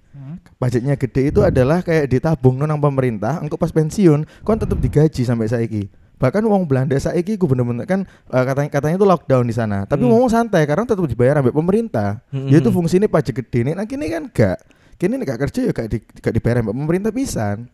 Pajaknya 0.59 0.95
gede 0.97 1.31
itu 1.31 1.41
adalah 1.41 1.81
kayak 1.81 2.09
ditabung 2.09 2.59
nang 2.59 2.79
pemerintah, 2.79 3.39
engkau 3.39 3.55
pas 3.55 3.71
pensiun, 3.71 4.27
kon 4.43 4.59
tetap 4.59 4.75
digaji 4.77 5.23
sampai 5.23 5.47
saiki. 5.47 5.87
Bahkan 6.19 6.43
uang 6.43 6.67
Belanda 6.67 6.99
saiki 6.99 7.39
ku 7.39 7.47
bener-bener 7.47 7.87
kan 7.87 8.03
eh, 8.27 8.45
katanya 8.45 8.69
katanya 8.69 8.97
itu 8.99 9.07
lockdown 9.07 9.47
di 9.47 9.55
sana. 9.55 9.87
Tapi 9.87 10.03
Hmm. 10.03 10.11
ngomong 10.11 10.27
santai 10.27 10.67
karena 10.67 10.83
tetap 10.83 11.07
dibayar 11.07 11.39
sampai 11.39 11.55
pemerintah. 11.55 12.19
Hmm. 12.29 12.51
Ya 12.51 12.59
itu 12.59 12.71
fungsinya 12.71 13.07
pajak 13.07 13.39
gede 13.39 13.71
nih. 13.71 13.75
Nah 13.79 13.87
kini 13.87 14.11
kan 14.11 14.27
gak. 14.27 14.59
Kini 14.99 15.15
nih 15.15 15.27
gak 15.31 15.41
kerja 15.47 15.61
ya 15.63 15.73
gak, 15.73 15.89
di, 15.89 15.99
gak 16.03 16.35
dibayar 16.35 16.59
sampai 16.59 16.75
pemerintah 16.75 17.13
pisan. 17.15 17.71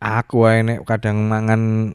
Aku 0.00 0.48
ae 0.48 0.64
nek 0.64 0.82
kadang 0.88 1.28
mangan 1.28 1.92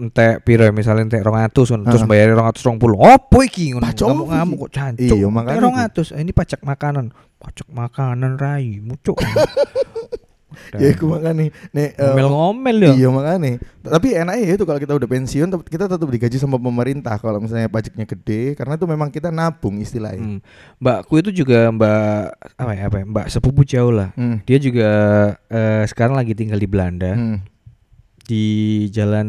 entek 0.00 0.40
piro 0.46 0.64
ya, 0.64 0.72
misalnya 0.72 1.10
entek 1.10 1.20
200 1.20 1.52
ngono 1.52 1.84
terus 1.92 2.06
bayar 2.08 2.32
220. 2.32 2.80
Opo 2.96 3.38
iki 3.44 3.74
ngono? 3.76 3.84
Pajak 3.84 4.06
Ngamuk 4.06 4.24
opo 4.24 4.32
ngamuk 4.32 4.56
iki? 4.56 4.62
kok 4.64 4.72
cancuk. 4.72 5.16
Iya, 5.18 5.26
makanya 5.28 5.58
Entek 5.60 6.06
200. 6.08 6.16
Eh, 6.16 6.20
Ini 6.24 6.32
pajak 6.32 6.60
makanan. 6.64 7.04
Pajak 7.36 7.68
makanan 7.68 8.32
rai, 8.40 8.78
mucuk. 8.80 9.18
Ya 10.72 10.90
aku 10.90 11.04
makanya 11.06 11.46
nih. 11.46 11.48
eh, 11.72 11.88
ngomel-ngomel 11.96 12.76
ya. 12.80 12.90
Iya 12.92 13.08
makanya. 13.08 13.48
Tapi 13.80 14.08
enaknya 14.12 14.42
ya 14.42 14.52
itu 14.54 14.64
kalau 14.64 14.76
kita 14.76 14.92
udah 14.92 15.08
pensiun 15.08 15.48
kita 15.64 15.84
tetap 15.86 16.04
digaji 16.04 16.36
sama 16.36 16.56
pemerintah 16.56 17.16
kalau 17.16 17.38
misalnya 17.38 17.66
pajaknya 17.66 18.04
gede 18.04 18.54
karena 18.54 18.74
itu 18.74 18.84
memang 18.84 19.08
kita 19.08 19.28
nabung 19.28 19.78
istilahnya. 19.78 20.36
Hmm. 20.36 20.40
Mbakku 20.76 21.14
itu 21.18 21.30
juga 21.32 21.70
Mbak 21.70 22.22
apa 22.56 22.72
ya 22.72 22.82
apa 22.86 22.96
ya? 22.98 23.04
Mbak 23.06 23.26
sepupu 23.28 23.62
jauh 23.62 23.90
lah. 23.90 24.10
Hmm. 24.14 24.42
Dia 24.42 24.58
juga 24.58 24.88
eh, 25.46 25.84
sekarang 25.84 26.14
lagi 26.14 26.32
tinggal 26.32 26.56
di 26.56 26.66
Belanda 26.66 27.12
Hmm. 27.12 27.38
di 28.22 28.44
Jalan 28.88 29.28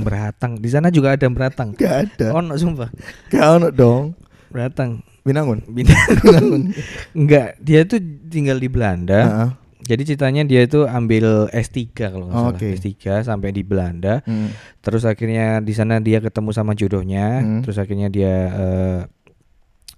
Beratang. 0.00 0.56
Di 0.56 0.68
sana 0.68 0.88
juga 0.88 1.12
ada 1.12 1.26
Beratang. 1.26 1.74
Gak 1.74 1.94
ada. 2.06 2.26
Ono 2.34 2.54
sumpah. 2.54 2.88
Gak 3.28 3.44
ono 3.54 3.68
dong. 3.68 4.16
Beratang. 4.48 5.04
Binangun. 5.20 5.60
Binatang. 5.68 6.72
Enggak, 7.12 7.58
dia 7.66 7.84
tuh 7.84 8.00
tinggal 8.26 8.56
di 8.56 8.64
Belanda. 8.64 9.20
Heeh. 9.20 9.48
Jadi 9.88 10.02
ceritanya 10.04 10.44
dia 10.44 10.60
itu 10.62 10.84
ambil 10.84 11.48
S3 11.48 11.80
kalau 11.96 12.28
nggak 12.28 12.36
Oh, 12.36 12.44
salah. 12.46 12.60
oke. 12.60 12.66
S3 12.76 12.92
sampai 13.24 13.50
di 13.50 13.64
Belanda. 13.64 14.20
Hmm. 14.22 14.52
Terus 14.78 15.02
akhirnya 15.02 15.58
di 15.58 15.72
sana 15.72 15.96
dia 15.96 16.20
ketemu 16.20 16.52
sama 16.52 16.76
jodohnya. 16.76 17.40
Hmm. 17.40 17.60
Terus 17.64 17.80
akhirnya 17.80 18.06
dia 18.06 18.34
eh, 18.52 19.00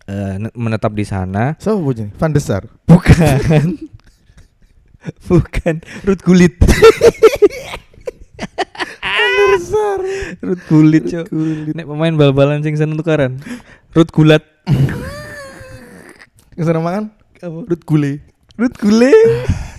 eh, 0.06 0.34
ne- 0.38 0.54
menetap 0.54 0.94
di 0.94 1.02
sana. 1.02 1.58
Siapa 1.58 1.74
punya? 1.76 2.06
Van 2.14 2.30
der 2.30 2.38
Sar. 2.38 2.70
Bukan. 2.86 3.66
Bukan 5.26 5.74
Ruth 6.04 6.22
Gulit. 6.22 6.54
Van 9.00 9.30
der 9.32 9.58
Sar. 9.58 9.98
Ruth 10.38 10.64
Gulit, 10.66 11.02
Cok. 11.04 11.26
Kulit. 11.28 11.74
Nek 11.74 11.84
pemain 11.84 12.14
bal-balan 12.14 12.62
sing 12.62 12.78
seneng 12.78 12.94
tukaran. 12.94 13.42
Ruth 13.90 14.14
Gulat. 14.14 14.46
Ke 16.50 16.62
sana 16.62 16.78
makan? 16.78 17.10
Rut 17.40 17.82
gule. 17.82 18.20
Ruth 18.54 18.76
Gule. 18.76 19.08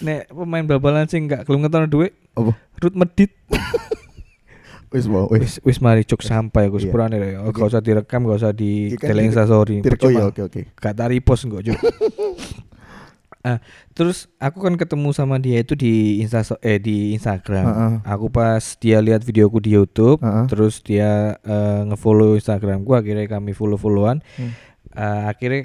Nek 0.00 0.32
pemain 0.32 0.64
bal-balan 0.64 1.04
sing 1.04 1.28
gak 1.28 1.44
gelem 1.44 1.60
ngetokno 1.62 1.86
duit, 1.86 2.12
Apa? 2.32 2.56
Ruth 2.80 2.96
Medit. 2.96 3.36
Wis 4.92 5.06
mau. 5.06 5.28
Wis. 5.30 5.60
Wis 5.62 5.78
mari 5.78 6.02
cuk 6.02 6.18
sampai 6.18 6.66
aku 6.66 6.80
Iya. 6.80 6.88
sepurane 6.88 7.16
ya. 7.20 7.44
Oke. 7.44 7.62
Gak 7.62 7.68
usah 7.70 7.82
direkam, 7.84 8.26
gak 8.26 8.40
usah 8.42 8.50
di 8.50 8.90
Iya 8.90 8.98
teleng. 8.98 9.30
Tir- 9.30 10.00
Oh 10.02 10.10
iya 10.10 10.24
oke 10.26 10.40
oke. 10.42 10.60
Gak 10.74 10.94
tari 10.96 11.20
pos 11.20 11.44
kok 11.44 11.62
cuk. 11.62 11.78
Ah, 13.40 13.56
terus 13.96 14.28
aku 14.36 14.60
kan 14.60 14.76
ketemu 14.76 15.16
sama 15.16 15.40
dia 15.40 15.64
itu 15.64 15.72
di 15.72 16.20
Insta 16.20 16.44
eh 16.60 16.76
di 16.76 17.16
Instagram. 17.16 17.64
Heeh. 17.64 17.92
Aku 18.04 18.28
pas 18.28 18.60
dia 18.76 19.00
lihat 19.00 19.24
videoku 19.24 19.64
di 19.64 19.72
YouTube, 19.72 20.20
Heeh. 20.20 20.44
terus 20.44 20.84
dia 20.84 21.40
eh, 21.40 21.80
ngefollow 21.88 22.36
Instagramku, 22.36 22.92
akhirnya 22.92 23.24
kami 23.24 23.56
follow-followan. 23.56 24.20
Hmm. 24.36 24.52
Eh, 24.92 25.22
akhirnya 25.24 25.64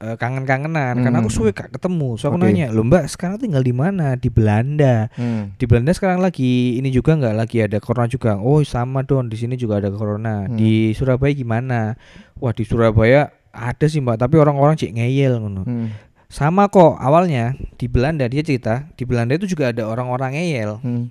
eh, 0.00 0.16
kangen-kangenan 0.16 1.00
karena 1.00 1.18
aku 1.20 1.28
Hmm. 1.28 1.38
suwe 1.40 1.50
gak 1.52 1.72
ketemu. 1.72 2.16
So 2.16 2.28
aku 2.28 2.40
Oke. 2.40 2.48
nanya, 2.48 2.72
"Lo 2.72 2.80
Mbak, 2.82 3.04
sekarang 3.08 3.36
tinggal 3.36 3.60
di 3.60 3.72
mana? 3.72 4.16
Di 4.16 4.28
Belanda." 4.28 5.08
Hmm. 5.14 5.52
Di 5.54 5.64
Belanda 5.64 5.92
sekarang 5.92 6.20
lagi 6.20 6.76
ini 6.76 6.88
juga 6.88 7.16
nggak 7.16 7.34
lagi 7.36 7.60
ada 7.60 7.76
corona 7.78 8.06
juga. 8.06 8.40
Oh 8.40 8.60
sama 8.62 9.04
don 9.04 9.28
di 9.28 9.36
sini 9.36 9.54
juga 9.54 9.78
ada 9.78 9.88
corona. 9.88 10.48
Hmm. 10.48 10.56
Di 10.56 10.92
Surabaya 10.92 11.32
gimana? 11.32 11.94
Wah 12.40 12.52
di 12.52 12.64
Surabaya 12.64 13.28
ada 13.50 13.86
sih 13.86 13.98
mbak, 13.98 14.16
tapi 14.16 14.38
orang-orang 14.38 14.78
cik 14.78 14.94
ngeyel 14.94 15.42
ngono. 15.42 15.66
Hmm. 15.66 15.88
Sama 16.30 16.70
kok 16.70 16.94
awalnya 16.96 17.58
di 17.74 17.90
Belanda 17.90 18.30
dia 18.30 18.46
cerita 18.46 18.86
di 18.94 19.02
Belanda 19.02 19.34
itu 19.34 19.50
juga 19.50 19.74
ada 19.74 19.84
orang-orang 19.84 20.38
ngeyel. 20.38 20.78
Hmm. 20.78 21.10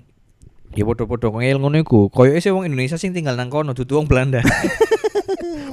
Ya 0.71 0.85
podo-podo 0.85 1.33
ngeyel 1.33 1.59
ngono 1.59 1.81
iku. 1.81 2.07
Koyoke 2.07 2.39
sih 2.39 2.53
wong 2.53 2.63
Indonesia 2.63 2.95
sing 2.95 3.11
tinggal 3.11 3.33
nang 3.33 3.49
kono, 3.49 3.73
dudu 3.73 3.99
wong 3.99 4.07
Belanda. 4.07 4.39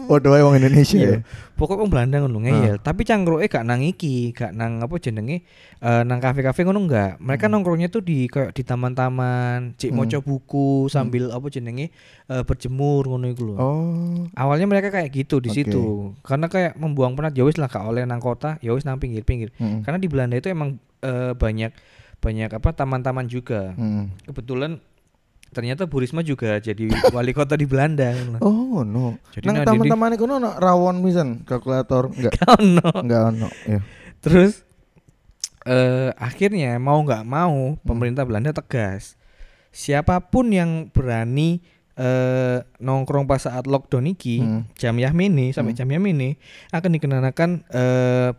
Oh 0.06 0.18
doa 0.18 0.38
wong 0.40 0.56
Indonesia 0.56 0.96
Iya. 0.96 1.10
ya. 1.10 1.18
Pokoknya 1.54 1.80
wong 1.82 1.90
Belanda 1.90 2.16
ngono 2.20 2.38
ngeyel. 2.42 2.76
Tapi 2.78 3.02
cangkruke 3.02 3.46
gak 3.46 3.64
nang 3.64 3.80
iki, 3.80 4.30
gak 4.30 4.52
nang 4.52 4.78
apa 4.78 4.94
jenenge 4.96 5.42
eh, 5.78 6.02
nang 6.02 6.18
kafe-kafe 6.18 6.62
ngono 6.62 6.84
enggak. 6.84 7.18
Mereka 7.18 7.46
nongkrongnya 7.46 7.88
tuh 7.88 8.00
di 8.00 8.26
kayak 8.26 8.52
di 8.52 8.62
taman-taman, 8.62 9.74
cik 9.74 9.90
Hmm. 9.90 9.98
maca 9.98 10.18
buku 10.18 10.86
sambil 10.86 11.30
apa 11.30 11.46
jenenge 11.48 11.90
eh, 12.26 12.42
berjemur 12.42 13.06
ngono 13.06 13.26
iku 13.26 13.42
lho. 13.44 13.54
Oh. 13.56 14.26
Awalnya 14.32 14.66
mereka 14.66 14.88
kayak 14.90 15.10
gitu 15.10 15.38
di 15.38 15.50
situ. 15.50 16.12
Karena 16.20 16.46
kayak 16.46 16.74
membuang 16.74 17.14
penat 17.14 17.32
ya 17.32 17.42
wis 17.42 17.56
lah 17.56 17.66
gak 17.66 17.82
oleh 17.82 18.02
nang 18.02 18.18
kota, 18.18 18.56
ya 18.60 18.70
wis 18.70 18.82
nang 18.82 18.96
pinggir-pinggir. 18.96 19.50
Hmm. 19.56 19.82
Karena 19.82 19.96
di 19.96 20.06
Belanda 20.06 20.34
itu 20.34 20.46
emang 20.46 20.76
eh, 21.00 21.32
banyak 21.32 21.72
banyak 22.16 22.50
apa 22.52 22.68
taman-taman 22.72 23.26
juga. 23.26 23.72
Hmm. 23.74 24.08
Kebetulan 24.24 24.80
ternyata 25.48 25.84
Bu 25.84 25.98
Risma 25.98 26.20
juga 26.20 26.56
jadi 26.56 26.86
wali 27.10 27.30
kota 27.30 27.54
di 27.54 27.64
Belanda. 27.64 28.12
Oh 28.40 28.82
no. 28.82 29.16
Jadi 29.30 29.46
Nang 29.46 29.64
teman-teman 29.64 30.14
iku 30.14 30.24
ono 30.26 30.52
rawon 30.52 31.00
pisan 31.00 31.42
kalkulator 31.42 32.10
enggak? 32.10 32.34
Ono. 32.56 32.88
Enggak 33.00 33.22
ono. 33.30 33.48
Ya. 33.64 33.80
Terus 34.20 34.62
eh 35.62 36.14
akhirnya 36.14 36.78
mau 36.78 37.02
nggak 37.02 37.22
mau 37.22 37.74
pemerintah 37.82 38.22
Belanda 38.22 38.50
tegas. 38.50 39.18
siapa 39.70 40.24
pun 40.24 40.48
yang 40.48 40.88
berani 40.88 41.60
eh 41.92 42.64
nongkrong 42.76 43.28
pas 43.28 43.40
saat 43.40 43.68
lockdown 43.68 44.08
iki 44.08 44.40
Hmm. 44.40 44.64
jam 44.72 44.96
Yahmini 44.96 45.52
sampai 45.52 45.76
Hmm. 45.76 45.80
jam 45.80 45.88
Yahmini 45.90 46.40
akan 46.70 46.90
dikenakan 46.92 47.50
eh 47.68 48.30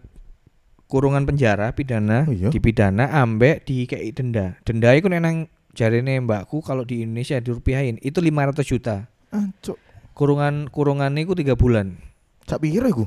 kurungan 0.88 1.30
penjara 1.30 1.70
pidana 1.74 2.26
Oh 2.26 2.34
iya? 2.34 2.50
dipidana 2.50 3.12
ambek 3.14 3.66
dikei 3.66 4.10
denda 4.10 4.58
denda 4.64 4.98
itu 4.98 5.06
nang 5.12 5.46
jarene 5.78 6.18
mbakku 6.18 6.58
kalau 6.60 6.82
di 6.82 7.00
Indonesia 7.00 7.38
dirupiahin 7.38 8.02
itu 8.02 8.18
500 8.18 8.66
juta 8.66 9.06
Ancuk. 9.30 9.78
kurungan 10.12 10.66
kurungannya 10.68 11.22
itu 11.22 11.38
tiga 11.38 11.54
bulan 11.54 12.02
Cak 12.44 12.58
pikir 12.58 12.82
aku 12.82 13.06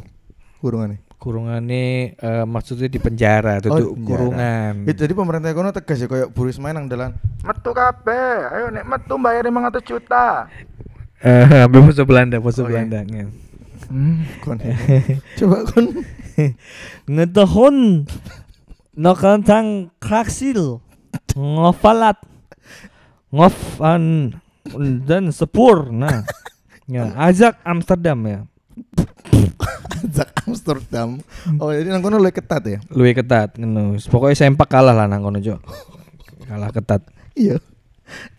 kurungannya. 0.58 1.02
kurungannya 1.16 1.84
eh, 2.14 2.44
maksudnya 2.44 2.86
di 2.86 2.96
penjara 2.96 3.58
tuh 3.58 3.72
Oh, 3.72 3.92
kurungan 3.98 4.84
Itu 4.84 5.02
jadi 5.02 5.10
pemerintah 5.10 5.50
kono 5.50 5.68
tegas 5.70 5.98
ya 5.98 6.06
kayak 6.06 6.30
buris 6.30 6.56
main 6.56 6.72
nang 6.72 6.86
dalan. 6.86 7.12
Metu 7.40 7.72
kabeh. 7.72 8.48
Ayo 8.50 8.68
nek 8.68 8.84
metu 8.84 9.16
bayar 9.16 9.44
500 9.44 9.80
juta. 9.82 10.48
eh 11.18 11.44
ambil 11.64 11.82
musuh 11.82 12.04
Belanda 12.04 12.36
musuh 12.36 12.62
Oh, 12.62 12.66
iya. 12.66 12.84
Belanda 12.86 12.98
nge. 13.02 13.24
Hmm, 13.86 14.16
kon. 14.40 14.56
Coba 15.36 15.56
kon. 15.66 15.84
ngedahon 17.12 17.76
nakantang 18.92 19.92
kraksil 19.98 20.80
ngofalat 21.36 22.16
ngofan 23.30 24.34
dan 25.06 25.30
sepur 25.30 25.90
nah 25.90 26.22
ya 26.90 27.14
ajak 27.16 27.58
Amsterdam 27.62 28.18
ya 28.26 28.40
Zak 30.00 30.32
Amsterdam. 30.48 31.20
Oh, 31.60 31.68
jadi 31.68 31.92
nang 31.92 32.00
kono 32.00 32.16
lebih 32.16 32.40
ketat 32.40 32.64
ya. 32.64 32.78
luwih 32.88 33.12
ketat 33.12 33.60
ngono 33.60 34.00
pokoknya 34.08 34.48
sempak 34.48 34.72
kalah 34.72 34.96
lah 34.96 35.04
nang 35.04 35.20
kono 35.20 35.36
Jo 35.38 35.60
kalah 36.48 36.72
ketat 36.72 37.04
Iya. 37.36 37.62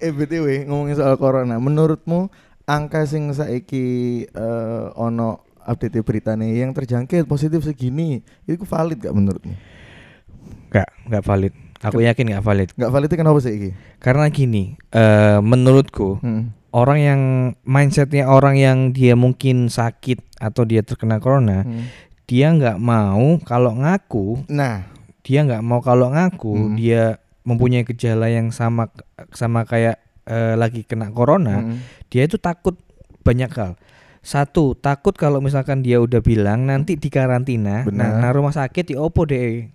Eh 0.03 0.12
BTW 0.12 0.67
ngomongin 0.67 1.00
soal 1.00 1.15
corona, 1.15 1.55
menurutmu 1.55 2.27
angka 2.67 3.07
sing 3.07 3.31
saiki 3.31 4.25
eh, 4.27 4.86
ono 5.00 5.48
update 5.63 6.03
berita 6.03 6.36
nih 6.36 6.60
yang 6.65 6.75
terjangkit 6.75 7.24
positif 7.24 7.63
segini, 7.63 8.19
itu 8.50 8.65
valid 8.67 9.00
gak 9.00 9.15
menurutmu? 9.15 9.55
nggak 10.71 10.89
nggak 11.12 11.24
valid 11.27 11.53
aku 11.83 12.00
yakin 12.00 12.25
nggak 12.27 12.41
valid 12.41 12.69
Gak 12.71 12.89
valid 12.89 13.07
itu 13.07 13.17
kenapa 13.17 13.39
sih 13.39 13.53
iki? 13.53 13.69
karena 13.97 14.25
gini 14.27 14.77
eh 14.89 15.38
menurutku 15.38 16.17
Hmm. 16.17 16.53
orang 16.69 17.00
yang 17.00 17.21
mindsetnya 17.61 18.25
orang 18.25 18.55
yang 18.55 18.77
dia 18.89 19.13
mungkin 19.13 19.67
sakit 19.67 20.21
atau 20.38 20.63
dia 20.63 20.81
terkena 20.81 21.17
corona 21.17 21.61
Hmm. 21.61 21.89
dia 22.25 22.47
nggak 22.50 22.77
mau 22.77 23.41
kalau 23.41 23.75
ngaku 23.75 24.45
Nah, 24.47 24.88
dia 25.21 25.43
nggak 25.43 25.59
mau 25.59 25.79
kalau 25.79 26.09
ngaku 26.09 26.53
Hmm. 26.53 26.75
dia 26.75 27.17
mempunyai 27.41 27.81
gejala 27.83 28.29
yang 28.29 28.50
sama 28.50 28.88
sama 29.33 29.65
kayak 29.65 29.97
eh, 30.23 30.53
lagi 30.53 30.81
kena 30.81 31.09
corona 31.09 31.59
hmm. 31.59 31.77
dia 32.07 32.23
itu 32.23 32.38
takut 32.38 32.77
banyak 33.21 33.50
hal 33.50 33.73
satu 34.19 34.77
takut 34.77 35.13
kalau 35.13 35.41
misalkan 35.41 35.81
dia 35.81 35.97
udah 35.97 36.21
bilang 36.21 36.63
nanti 36.63 36.93
di 36.93 37.09
karantina 37.09 37.81
nah, 37.89 38.21
nah 38.21 38.29
rumah 38.29 38.53
sakit 38.53 38.85
di 38.85 38.95
opo 38.95 39.25
deh 39.25 39.65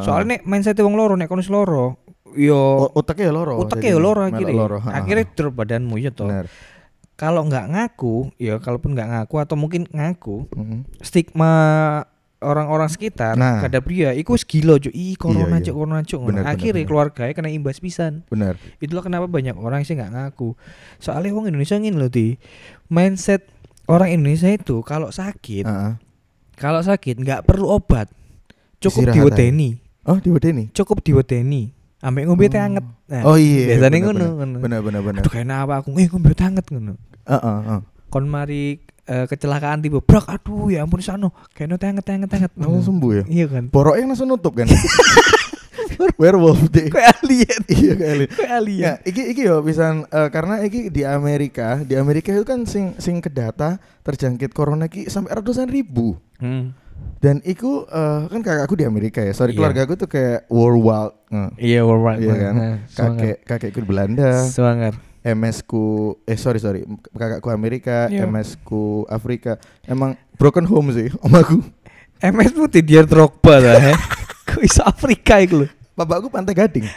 Soalnya 0.00 0.38
nek 0.38 0.42
mindset 0.42 0.78
wong 0.78 0.94
loro 0.94 1.12
nek 1.12 1.26
kono 1.26 1.38
wis 1.38 1.48
loro 1.48 2.00
yo 2.32 2.88
otaknya 2.90 3.28
ya 3.28 3.32
loro. 3.34 3.60
jadi 3.68 3.92
yo 3.92 4.00
loro 4.00 4.24
akhirnya 4.24 4.56
loro, 4.56 4.78
akhirnya 4.80 5.24
drop 5.28 5.52
badanmu 5.52 6.00
ya 6.00 6.08
toh 6.08 6.24
Benar. 6.24 6.48
kalau 7.12 7.44
nggak 7.44 7.66
ngaku 7.68 8.32
ya 8.38 8.56
kalaupun 8.56 8.96
nggak 8.96 9.04
ngaku 9.10 9.34
atau 9.36 9.52
mungkin 9.52 9.84
ngaku 9.86 10.48
Hmm. 10.48 10.88
stigma 10.98 11.52
orang-orang 12.40 12.88
sekitar 12.88 13.36
Nah. 13.36 13.60
kadang 13.60 13.84
dia 13.84 14.10
iku 14.12 14.32
gila 14.34 14.80
cuk 14.80 14.90
ih 14.90 15.12
corona 15.14 15.44
Iya, 15.52 15.60
iya. 15.60 15.62
cuk 15.62 15.74
corona 15.76 16.00
cuk. 16.00 16.20
Bener, 16.24 16.40
bener, 16.40 16.48
akhirnya 16.48 16.74
bener. 16.78 16.88
keluarganya 16.88 17.32
kena 17.36 17.50
imbas 17.50 17.78
pisan 17.78 18.24
Benar. 18.26 18.56
itulah 18.78 19.04
kenapa 19.04 19.28
banyak 19.28 19.52
orang 19.52 19.84
sih 19.84 19.92
nggak 19.92 20.10
ngaku 20.10 20.56
soalnya 20.96 21.30
wong 21.30 21.46
Indonesia 21.46 21.76
ngin 21.76 21.94
loh 21.94 22.08
di 22.08 22.40
mindset 22.88 23.44
orang 23.86 24.08
Indonesia 24.10 24.48
itu 24.48 24.80
kalau 24.80 25.12
sakit 25.12 25.62
Heeh. 25.62 25.92
kalau 26.56 26.80
sakit 26.80 27.20
nggak 27.20 27.44
perlu 27.44 27.68
obat 27.68 28.08
cukup 28.78 29.12
diwedeni 29.12 29.81
Oh, 30.02 30.18
di 30.18 30.28
ini. 30.28 30.66
cukup 30.70 30.98
diwedeni 31.00 31.70
ambek 32.02 32.26
ngombe 32.26 32.46
teh 32.46 32.58
Oh. 32.58 32.66
anget 32.66 32.84
Nah, 33.06 33.22
Oh 33.24 33.36
iya. 33.36 33.70
biasanya 33.70 33.92
benar, 33.92 34.02
ngono 34.02 34.26
ngono 34.34 34.56
Benar 34.58 34.80
benar 34.82 35.00
benar. 35.00 35.20
aduh 35.22 35.30
kayak 35.30 35.46
apa 35.48 35.74
aku 35.78 35.88
eh 35.94 36.08
ngombe 36.10 36.32
teh 36.32 36.42
anget 36.42 36.66
ngono 36.66 36.94
Heeh, 37.22 37.38
heeh. 37.62 37.80
kon 38.08 38.26
mari 38.26 38.62
eh, 39.04 39.24
kecelakaan 39.24 39.78
tiba 39.78 39.98
brak 39.98 40.26
aduh 40.26 40.66
ya 40.68 40.82
ampun 40.82 40.98
sano 40.98 41.30
kayaknya 41.50 41.76
teh 41.76 41.88
anget 41.88 42.06
anget 42.08 42.30
anget 42.32 42.52
Langsung 42.56 42.98
sembuh 42.98 43.10
ya. 43.12 43.24
iya 43.26 43.46
kan 43.46 43.64
Boroknya 43.68 44.04
langsung 44.04 44.26
nutup 44.26 44.52
kan. 44.52 44.66
Werewolf 46.18 46.66
deh. 46.68 46.90
kayak 46.90 47.22
alien 47.22 47.62
Iya 47.72 47.92
kali. 47.94 48.24
kayak 48.28 48.52
alien 48.52 48.82
Ya, 48.82 48.92
iki 49.02 49.22
iki 49.28 49.42
yo 49.44 49.62
pisan 49.62 50.02
eh, 50.04 50.28
karena 50.28 50.58
iki 50.60 50.88
di 50.88 51.02
Amerika, 51.04 51.78
di 51.80 51.94
Amerika 51.94 52.32
itu 52.32 52.42
kan 52.42 52.64
sing 52.64 52.96
sing 52.96 53.18
kedata 53.18 53.76
terjangkit 54.02 54.50
corona 54.50 54.86
ki 54.86 55.06
sampai 55.06 55.30
ratusan 55.32 55.68
ribu. 55.68 56.18
Hmm. 56.38 56.74
Dan 57.18 57.38
iku 57.42 57.84
eh, 57.84 58.20
kan 58.26 58.40
kakakku 58.40 58.74
di 58.74 58.82
Amerika 58.82 59.20
ya. 59.20 59.30
Sorry 59.30 59.52
Iya. 59.52 59.58
keluarga 59.58 59.80
aku 59.84 59.94
tuh 59.94 60.06
kayak 60.06 60.46
worldwide. 60.48 61.14
Nge. 61.28 61.46
iya 61.56 61.80
worldwide 61.80 62.18
Iya 62.18 62.34
kan? 62.36 62.54
Nah, 62.54 62.76
swanger. 62.86 63.14
Kakek 63.14 63.36
kakekku 63.44 63.78
di 63.78 63.88
Belanda, 63.88 64.30
swanger 64.44 64.94
MS 65.22 65.62
ku 65.62 65.84
eh 66.26 66.34
sorry 66.34 66.58
sorry, 66.58 66.82
kakakku 67.14 67.46
Amerika, 67.48 68.10
Iya. 68.10 68.26
MS 68.26 68.58
ku 68.60 69.06
Afrika. 69.06 69.54
Emang 69.82 70.18
broken 70.34 70.66
home 70.66 70.90
sih 70.90 71.14
omaku. 71.24 71.62
MS 72.18 72.52
putih 72.52 72.82
dia 72.82 73.02
Drogba 73.02 73.58
lah 73.58 73.78
ya 73.80 73.94
kok 74.48 74.62
iso 74.62 74.82
Afrika 74.82 75.38
iku 75.38 75.62
lho 75.62 75.68
Bapakku 75.92 76.26
pantai 76.26 76.56
gading. 76.56 76.88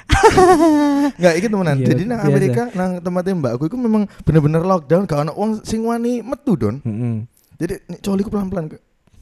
Enggak, 1.17 1.33
iki 1.35 1.47
temenan. 1.47 1.77
Iya, 1.77 1.87
Jadi 1.91 2.01
nang 2.03 2.17
biasa. 2.17 2.31
Amerika 2.31 2.61
nang 2.71 2.91
tempatnya 2.97 3.33
mbakku 3.35 3.63
iku 3.67 3.77
memang 3.77 4.07
bener-bener 4.23 4.63
lockdown 4.63 5.03
gak 5.03 5.21
ono 5.21 5.31
wong 5.33 5.51
sing 5.61 5.83
wani 5.83 6.23
metu 6.23 6.55
don. 6.55 6.79
heeh 6.79 7.27
Jadi 7.55 7.73
nih 7.87 7.99
coliku 7.99 8.27
pelan-pelan 8.27 8.71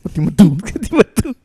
wedi 0.03 0.19
metu. 0.19 0.45
betul 0.91 1.33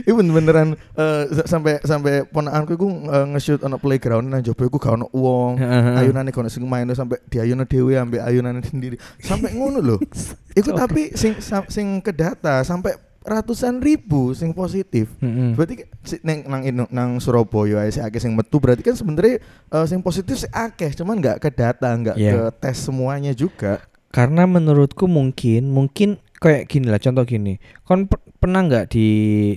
Iku 0.00 0.16
beneran 0.16 0.74
eh, 0.94 1.24
sa- 1.30 1.48
sampai 1.50 1.76
sampai 1.80 2.24
ponakanku 2.24 2.72
iku 2.72 2.86
eh, 3.04 3.26
nge-shoot 3.28 3.60
ono 3.60 3.76
playground 3.76 4.26
nang 4.26 4.40
jopo 4.40 4.64
iku 4.64 4.78
gak 4.78 4.94
ono 4.94 5.06
wong. 5.10 5.60
Ayunane 5.60 6.30
gak 6.30 6.40
ono 6.40 6.48
sing 6.48 6.64
main 6.64 6.88
sampai 6.88 7.18
dhewe 7.28 7.92
ambek 7.94 8.18
ayunane 8.18 8.62
sendiri. 8.62 8.96
Sampai 9.18 9.52
ngono 9.52 9.78
lho. 9.78 9.96
Iku 10.58 10.70
tapi 10.72 11.10
sing 11.12 11.36
sing 11.68 11.98
kedata 12.00 12.62
sampai 12.62 12.94
ratusan 13.20 13.78
ribu 13.78 14.30
sing 14.32 14.52
positif. 14.52 15.10
heeh 15.18 15.52
Berarti 15.52 15.74
si, 16.00 16.16
neng 16.22 16.44
nang 16.44 16.62
ino- 16.62 16.88
nang 16.88 17.18
Surabaya 17.18 17.84
sing 17.88 18.02
akeh 18.02 18.20
sing 18.20 18.32
metu 18.32 18.56
berarti 18.56 18.80
kan 18.80 18.94
sebenarnya 18.94 19.42
eh, 19.68 19.86
sing 19.86 20.00
positif 20.00 20.38
sih 20.38 20.50
akeh 20.50 20.92
cuman 20.92 21.18
nggak 21.18 21.36
ke 21.38 21.50
data 21.50 21.88
nggak 21.90 22.16
Iya. 22.16 22.30
ke 22.30 22.40
tes 22.58 22.78
semuanya 22.78 23.30
juga. 23.30 23.82
karena 24.08 24.46
menurutku 24.46 25.10
mungkin 25.10 25.66
mungkin 25.68 26.22
kayak 26.44 26.68
gini 26.68 26.86
lah 26.86 27.00
contoh 27.00 27.24
gini 27.24 27.56
kon 27.80 28.04
per- 28.04 28.20
pernah 28.36 28.60
nggak 28.60 28.92
di 28.92 29.08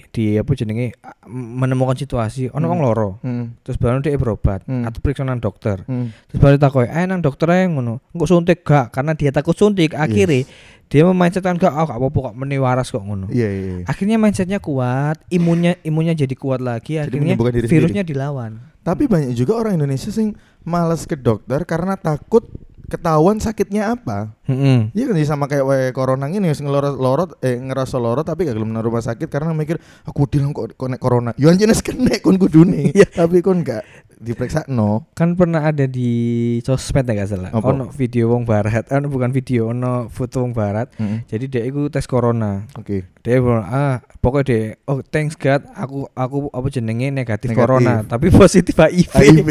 di 0.08 0.40
apa 0.40 0.48
jenenge 0.54 0.96
menemukan 1.28 1.94
situasi 1.94 2.48
ono 2.48 2.64
Hmm. 2.64 2.72
wong 2.72 2.80
loro 2.80 3.10
Hmm. 3.20 3.60
terus 3.62 3.76
baru 3.76 4.00
dia 4.00 4.16
berobat 4.16 4.64
Hmm. 4.64 4.88
atau 4.88 4.98
periksa 4.98 5.22
nang 5.22 5.38
dokter 5.38 5.84
Hmm. 5.84 6.16
terus 6.26 6.40
baru 6.40 6.56
takoi 6.56 6.88
eh 6.88 7.04
nang 7.04 7.20
dokter 7.20 7.46
aja 7.46 7.68
ngono 7.68 8.00
enggak 8.10 8.30
suntik 8.30 8.60
gak 8.64 8.90
karena 8.90 9.12
dia 9.12 9.30
takut 9.30 9.52
suntik 9.52 9.92
akhirnya 9.92 10.48
dia 10.88 11.04
memindsetkan 11.04 11.60
gak 11.60 11.68
oh 11.70 11.84
gak 11.86 12.00
apa-apa 12.00 12.20
kok 12.32 12.36
meni 12.36 12.56
waras 12.56 12.88
kok 12.88 13.04
ngono 13.04 13.28
Iya 13.28 13.48
iya. 13.50 13.62
iya. 13.74 13.86
akhirnya 13.86 14.16
mindsetnya 14.16 14.58
kuat 14.58 15.20
imunnya 15.28 15.76
imunnya 15.84 16.16
jadi 16.16 16.32
kuat 16.34 16.64
lagi 16.64 16.96
akhirnya 16.96 17.36
virusnya 17.68 18.02
dilawan 18.02 18.64
Tapi 18.80 19.04
banyak 19.04 19.36
juga 19.36 19.60
orang 19.60 19.76
Indonesia 19.76 20.08
sing 20.08 20.40
malas 20.64 21.04
ke 21.04 21.20
dokter 21.20 21.68
karena 21.68 22.00
takut 22.00 22.48
ketahuan 22.88 23.38
sakitnya 23.40 23.94
apa. 23.96 24.36
Heeh. 24.48 24.92
Iya 24.96 25.12
kan 25.12 25.16
sama 25.28 25.46
kayak 25.52 25.66
wae 25.68 25.86
corona 25.92 26.32
ini 26.32 26.52
sing 26.56 26.68
lorot 26.72 26.96
lorot 26.96 27.36
eh 27.44 27.60
ngerasa 27.60 28.00
lorot 28.00 28.24
tapi 28.24 28.48
gak 28.48 28.56
gelem 28.56 28.76
rumah 28.80 29.04
sakit 29.04 29.28
karena 29.28 29.52
mikir 29.52 29.78
aku 30.08 30.28
bilang 30.28 30.56
kok 30.56 30.76
kok 30.76 30.88
nek 30.88 31.02
corona. 31.04 31.32
Yo 31.36 31.52
anjene 31.52 31.76
kena 31.78 32.16
kon 32.24 32.40
kudune. 32.40 32.90
Iya. 32.96 33.08
tapi 33.12 33.44
kon 33.44 33.62
gak 33.62 33.84
diperiksa 34.18 34.66
no. 34.68 35.06
kan 35.14 35.38
pernah 35.38 35.62
ada 35.70 35.86
di 35.86 36.58
sosmed 36.66 37.06
ya 37.06 37.14
gak 37.22 37.30
salah 37.30 37.50
Apa? 37.54 37.70
ono 37.70 37.86
video 37.94 38.34
wong 38.34 38.50
barat 38.50 38.90
ono 38.90 39.06
bukan 39.14 39.30
video 39.30 39.70
ono 39.70 40.10
foto 40.10 40.42
wong 40.42 40.58
barat 40.58 40.90
jadi 41.30 41.46
dia 41.46 41.62
itu 41.70 41.86
tes 41.94 42.10
corona 42.10 42.66
Oke. 42.74 43.06
dia 43.22 43.38
bilang 43.38 43.66
ah 43.70 44.02
pokoknya 44.18 44.46
dia 44.50 44.62
oh 44.90 45.06
thanks 45.06 45.38
God 45.38 45.70
aku 45.78 46.10
aku 46.18 46.50
apa 46.50 46.68
jenenge 46.74 47.14
negatif, 47.14 47.54
Negatif. 47.54 47.62
corona 47.62 47.94
tapi 48.10 48.34
positif 48.42 48.74
HIV, 48.74 49.14
HIV. 49.14 49.50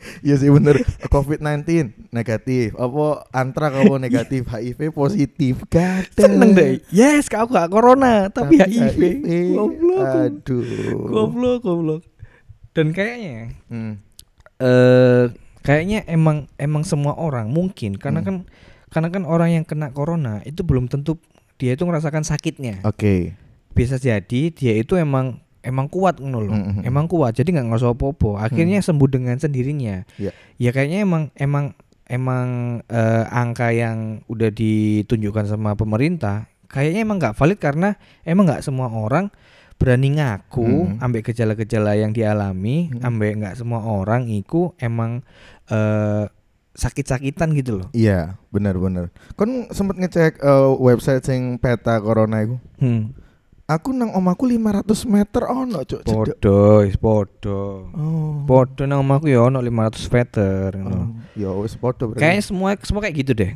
Iya 0.26 0.36
sih 0.36 0.48
bener. 0.48 0.80
COVID-19 1.08 1.92
negatif. 2.10 2.72
Apa 2.76 3.24
antrak 3.30 3.76
apa 3.76 3.94
negatif? 3.96 4.48
HIV 4.48 4.92
positif 4.92 5.64
gak 5.68 6.12
seneng 6.16 6.56
deh. 6.56 6.80
Yes 6.88 7.28
aku 7.28 7.52
gak 7.52 7.68
corona 7.68 8.28
tapi, 8.32 8.56
HIV, 8.60 9.00
goblok. 9.54 10.04
Aduh. 10.04 10.64
Goblok 11.06 11.58
goblok. 11.60 12.02
Dan 12.72 12.94
kayaknya 12.94 13.54
Hmm. 13.66 13.98
eh 14.60 15.32
kayaknya 15.60 16.04
emang 16.08 16.48
emang 16.56 16.84
semua 16.84 17.16
orang 17.16 17.48
mungkin 17.48 17.96
karena 17.96 18.20
Hmm. 18.20 18.28
kan 18.28 18.36
karena 18.90 19.08
kan 19.12 19.22
orang 19.24 19.50
yang 19.60 19.64
kena 19.64 19.92
corona 19.92 20.40
itu 20.44 20.64
belum 20.64 20.88
tentu 20.88 21.16
dia 21.60 21.76
itu 21.76 21.84
ngerasakan 21.84 22.24
sakitnya. 22.24 22.80
Oke. 22.84 23.36
Bisa 23.76 24.00
jadi 24.00 24.50
dia 24.50 24.72
itu 24.74 24.96
emang 24.96 25.44
emang 25.60 25.86
kuat 25.88 26.18
ngono 26.20 26.38
loh. 26.40 26.54
Mm, 26.56 26.64
mm, 26.64 26.74
mm. 26.80 26.88
Emang 26.88 27.06
kuat. 27.06 27.36
Jadi 27.36 27.52
nggak 27.52 27.66
ngerasa 27.68 27.92
apa-apa. 27.92 28.48
Akhirnya 28.48 28.80
sembuh 28.80 29.08
dengan 29.08 29.36
sendirinya. 29.36 30.04
Iya. 30.16 30.32
Ya 30.56 30.70
kayaknya 30.72 31.04
emang 31.04 31.22
emang 31.36 31.76
emang 32.10 32.46
eh, 32.90 33.24
angka 33.30 33.70
yang 33.70 34.24
udah 34.26 34.50
ditunjukkan 34.50 35.46
sama 35.46 35.78
pemerintah 35.78 36.50
kayaknya 36.66 37.02
emang 37.02 37.18
nggak 37.18 37.34
valid 37.34 37.58
karena 37.58 37.98
emang 38.22 38.46
nggak 38.46 38.62
semua 38.62 38.90
orang 38.90 39.30
berani 39.74 40.20
ngaku 40.20 40.92
Hmm. 40.92 41.00
ambek 41.00 41.32
gejala-gejala 41.32 41.96
yang 41.96 42.12
dialami, 42.12 42.92
Hmm. 42.92 43.00
ambek 43.00 43.32
nggak 43.40 43.56
semua 43.56 43.80
orang 43.82 44.28
iku 44.28 44.76
emang 44.76 45.24
eh, 45.70 46.26
sakit-sakitan 46.70 47.54
gitu 47.54 47.78
loh. 47.78 47.88
Iya, 47.90 48.38
bener-bener. 48.50 49.10
Kon 49.34 49.70
sempet 49.70 49.98
ngecek 49.98 50.38
eh, 50.38 50.70
website 50.78 51.22
sing 51.22 51.58
peta 51.58 51.98
corona 51.98 52.42
iku. 52.42 52.56
Hmm. 52.78 53.14
Aku 53.70 53.94
nang 53.94 54.10
omaku 54.10 54.50
500 54.50 54.82
meter 55.06 55.42
ono, 55.46 55.86
Cuk. 55.86 56.02
cedek. 56.02 56.42
Podo, 56.42 56.82
wis 56.82 56.98
podo. 56.98 57.86
Oh. 57.94 58.42
Podo 58.42 58.82
nang 58.82 59.06
omahku 59.06 59.30
ya 59.30 59.46
ono 59.46 59.62
500 59.62 60.10
meter 60.10 60.68
ngono. 60.74 60.98
Oh, 60.98 61.06
Ya 61.38 61.54
wis 61.54 61.78
podo 61.78 62.10
berarti. 62.10 62.18
Kayaknya 62.18 62.42
semua 62.42 62.70
semua 62.82 63.00
kayak 63.06 63.16
gitu 63.22 63.32
deh. 63.38 63.54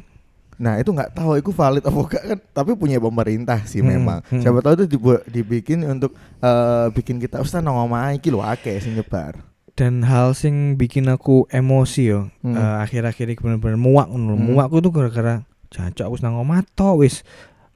Nah 0.54 0.78
itu 0.78 0.94
nggak 0.94 1.18
tahu 1.18 1.34
itu 1.34 1.50
valid 1.50 1.82
apa 1.82 1.98
enggak 1.98 2.22
kan 2.30 2.38
tapi 2.54 2.70
punya 2.78 3.02
pemerintah 3.02 3.58
sih 3.66 3.82
Hmm, 3.82 3.90
memang 3.90 4.22
hmm. 4.30 4.38
siapa 4.38 4.62
tahu 4.62 4.72
itu 4.78 4.86
dibu- 4.86 5.24
dibikin 5.26 5.82
untuk 5.82 6.14
eh, 6.38 6.86
bikin 6.94 7.18
kita 7.18 7.42
ustaz 7.42 7.58
nang 7.58 7.74
iki 8.14 8.30
lho 8.30 8.38
akeh 8.38 8.78
sing 8.78 8.94
nyebar 8.94 9.42
Dan 9.74 10.06
hal 10.06 10.38
sing 10.38 10.78
bikin 10.78 11.10
aku 11.10 11.50
emosi 11.50 12.02
yo 12.06 12.30
Hmm. 12.46 12.54
eh, 12.54 12.76
akhir-akhir 12.86 13.26
ini 13.26 13.34
bener-bener 13.34 13.74
muak. 13.74 14.06
Hmm. 14.06 14.38
Muakku 14.38 14.78
tuh 14.78 14.94
gara-gara 14.94 15.42
jancuk 15.74 16.06
aku 16.06 16.16
nang 16.22 16.38
omah 16.38 16.62
wis 16.94 17.26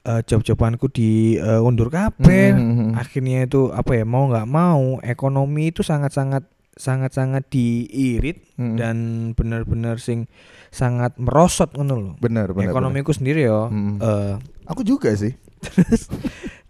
eh, 0.03 0.21
job-jobanku 0.23 0.87
di 0.87 1.35
eh, 1.35 1.59
undur 1.59 1.89
kabeh. 1.89 2.53
Hmm, 2.53 2.59
hmm, 2.59 2.75
hmm. 2.75 2.91
Akhirnya 2.95 3.39
itu 3.43 3.69
apa 3.69 3.91
ya 3.93 4.03
mau 4.03 4.27
nggak 4.27 4.47
mau 4.47 4.97
ekonomi 5.01 5.69
itu 5.69 5.81
sangat-sangat 5.81 6.43
sangat-sangat 6.79 7.43
diirit 7.51 8.39
Hmm. 8.55 8.75
dan 8.75 8.95
bener-bener 9.35 9.99
sing 9.99 10.27
sangat 10.67 11.15
merosot 11.15 11.71
ngono 11.75 11.95
loh. 11.95 12.13
bener 12.19 12.51
bener 12.51 12.71
Ekonomiku 12.71 13.11
sendiri 13.11 13.47
yo. 13.47 13.67
Hmm. 13.67 13.99
eh, 13.99 14.35
bener. 14.35 14.39
aku 14.67 14.83
juga 14.83 15.11
sih 15.15 15.35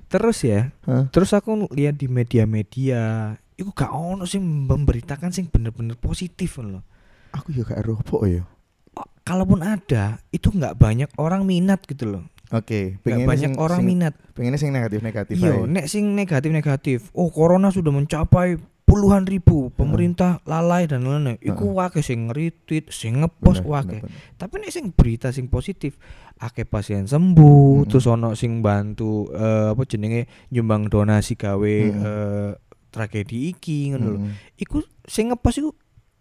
terus 0.09 0.41
ya 0.41 0.73
Hah? 0.89 1.09
terus 1.13 1.29
aku 1.33 1.69
lihat 1.73 1.97
di 1.97 2.09
media-media 2.09 3.33
itu 3.53 3.69
gak 3.69 3.93
ono 3.93 4.25
sing 4.25 4.41
memberitakan 4.65 5.29
sing 5.29 5.45
bener-bener 5.45 5.93
positif 5.93 6.57
loh 6.57 6.81
aku 7.29 7.53
juga 7.53 7.77
gak 7.77 7.85
ya 8.25 8.43
kalaupun 9.21 9.61
ada 9.61 10.17
itu 10.33 10.49
nggak 10.49 10.73
banyak 10.73 11.09
orang 11.21 11.45
minat 11.45 11.85
gitu 11.85 12.09
loh 12.09 12.23
oke 12.51 12.79
nggak 12.91 13.03
pengennya 13.03 13.27
banyak 13.27 13.51
sing- 13.51 13.59
orang 13.59 13.79
sing- 13.79 13.89
minat. 13.89 14.13
pengennya 14.33 14.57
sing 14.57 14.71
negatif 14.71 14.99
negatif 14.99 15.33
iya 15.35 15.53
nek 15.61 15.85
sing 15.85 16.03
negatif 16.11 16.49
negatif. 16.49 16.99
Oh 17.11 17.29
corona 17.29 17.69
sudah 17.69 17.89
mencapai 17.89 18.57
puluhan 18.83 19.21
ribu 19.23 19.69
pemerintah 19.69 20.41
lalai 20.43 20.89
dan 20.89 21.05
lain-lain. 21.05 21.37
Iku 21.37 21.77
wake 21.77 22.01
sing 22.01 22.25
nge-retweet 22.25 22.89
sing 22.89 23.21
ngepost 23.21 23.61
wake 23.61 24.01
tapi 24.35 24.53
nek 24.57 24.73
sing 24.73 24.89
berita 24.89 25.29
sing 25.29 25.45
positif 25.45 26.01
akeh 26.35 26.63
pasien 26.63 27.03
sembuh 27.03 27.83
Mm-mm. 27.83 27.87
terus 27.87 28.07
ono 28.07 28.33
sing 28.33 28.63
bantu 28.63 29.29
eh, 29.29 29.69
apa 29.69 29.83
jenenge 29.83 30.25
nyumbang 30.49 30.87
donasi 30.87 31.35
gawe 31.35 31.75
Mm-mm. 31.85 32.01
eh, 32.01 32.51
tragedi 32.89 33.53
iki 33.53 33.93
ngono 33.93 34.07
lho. 34.09 34.19
Iku 34.55 34.79
sing 35.03 35.29
ngepost 35.29 35.61
iku 35.61 35.69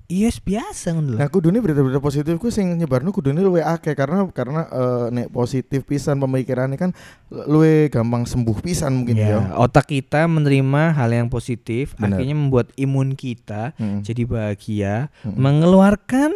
yes 0.08 0.40
biasa 0.40 0.96
ngono 0.96 1.14
lho 1.14 1.18
Nah, 1.18 1.28
kudune 1.28 1.60
berita-berita 1.60 2.00
positif 2.00 2.32
ku 2.36 2.48
sing 2.48 2.72
nyebarno 2.74 3.12
kudune 3.12 3.38
luwe 3.38 3.60
akeh 3.60 3.92
karena 3.92 4.24
karena 4.32 4.64
eh, 4.66 5.06
nek 5.12 5.28
positif 5.28 5.84
pisan 5.84 6.16
pemikirannya 6.16 6.74
kan 6.74 6.90
luwe 7.28 7.86
gampang 7.86 8.24
sembuh 8.24 8.56
pisan 8.58 8.96
mungkin 8.96 9.14
ya. 9.14 9.28
ya, 9.30 9.40
otak 9.54 9.84
kita 9.86 10.24
menerima 10.24 10.96
hal 10.96 11.12
yang 11.12 11.28
positif 11.28 11.92
Benar. 11.94 12.16
akhirnya 12.16 12.34
membuat 12.34 12.72
imun 12.74 13.12
kita 13.12 13.76
Mm. 13.76 14.00
jadi 14.00 14.22
bahagia 14.24 14.94
Mm. 15.22 15.36
mengeluarkan 15.36 16.32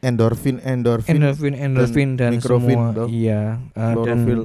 endorfin 0.00 0.56
endorfin 0.60 1.20
endorfin 1.20 1.52
endorfin 1.52 2.08
dan, 2.14 2.32
mikrofin 2.32 2.76
semua 2.80 2.96
toh. 2.96 3.08
iya 3.08 3.60
eh, 3.72 3.92
dan 3.98 4.24
Klorofil. 4.24 4.40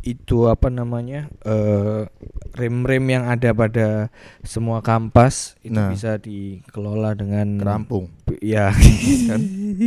Itu 0.00 0.46
apa 0.46 0.68
namanya 0.68 1.26
eh, 1.42 2.06
rem-rem 2.52 3.04
yang 3.08 3.24
ada 3.24 3.50
pada 3.50 4.08
semua 4.40 4.78
kampas 4.78 5.58
itu 5.60 5.74
Nah. 5.74 5.90
bisa 5.90 6.16
dikelola 6.16 7.12
dengan 7.12 7.58
kerampung. 7.58 8.08
Ya 8.38 8.70
Kan? 9.28 9.40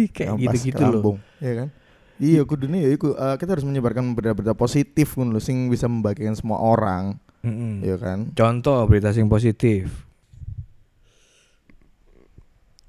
kayak 0.07 0.35
gitu-gitu 0.37 0.83
loh. 0.83 1.15
ya 1.37 1.53
kan? 1.57 1.69
Iya 2.17 2.45
kudune 2.45 2.77
ya 2.79 2.89
iku 2.89 3.11
eh, 3.11 3.35
kita 3.35 3.55
harus 3.55 3.65
menyebarkan 3.65 4.13
berita-berita 4.13 4.53
positif 4.53 5.15
ngono 5.15 5.35
lho 5.35 5.41
sing 5.41 5.67
bisa 5.67 5.87
membagikan 5.87 6.33
semua 6.33 6.59
orang. 6.59 7.17
Mm-mm. 7.41 7.81
ya 7.81 7.97
kan? 7.97 8.29
Contoh 8.31 8.85
berita 8.85 9.09
sing 9.09 9.25
positif. 9.25 10.05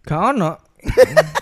Gak 0.03 0.35
ono 0.35 0.59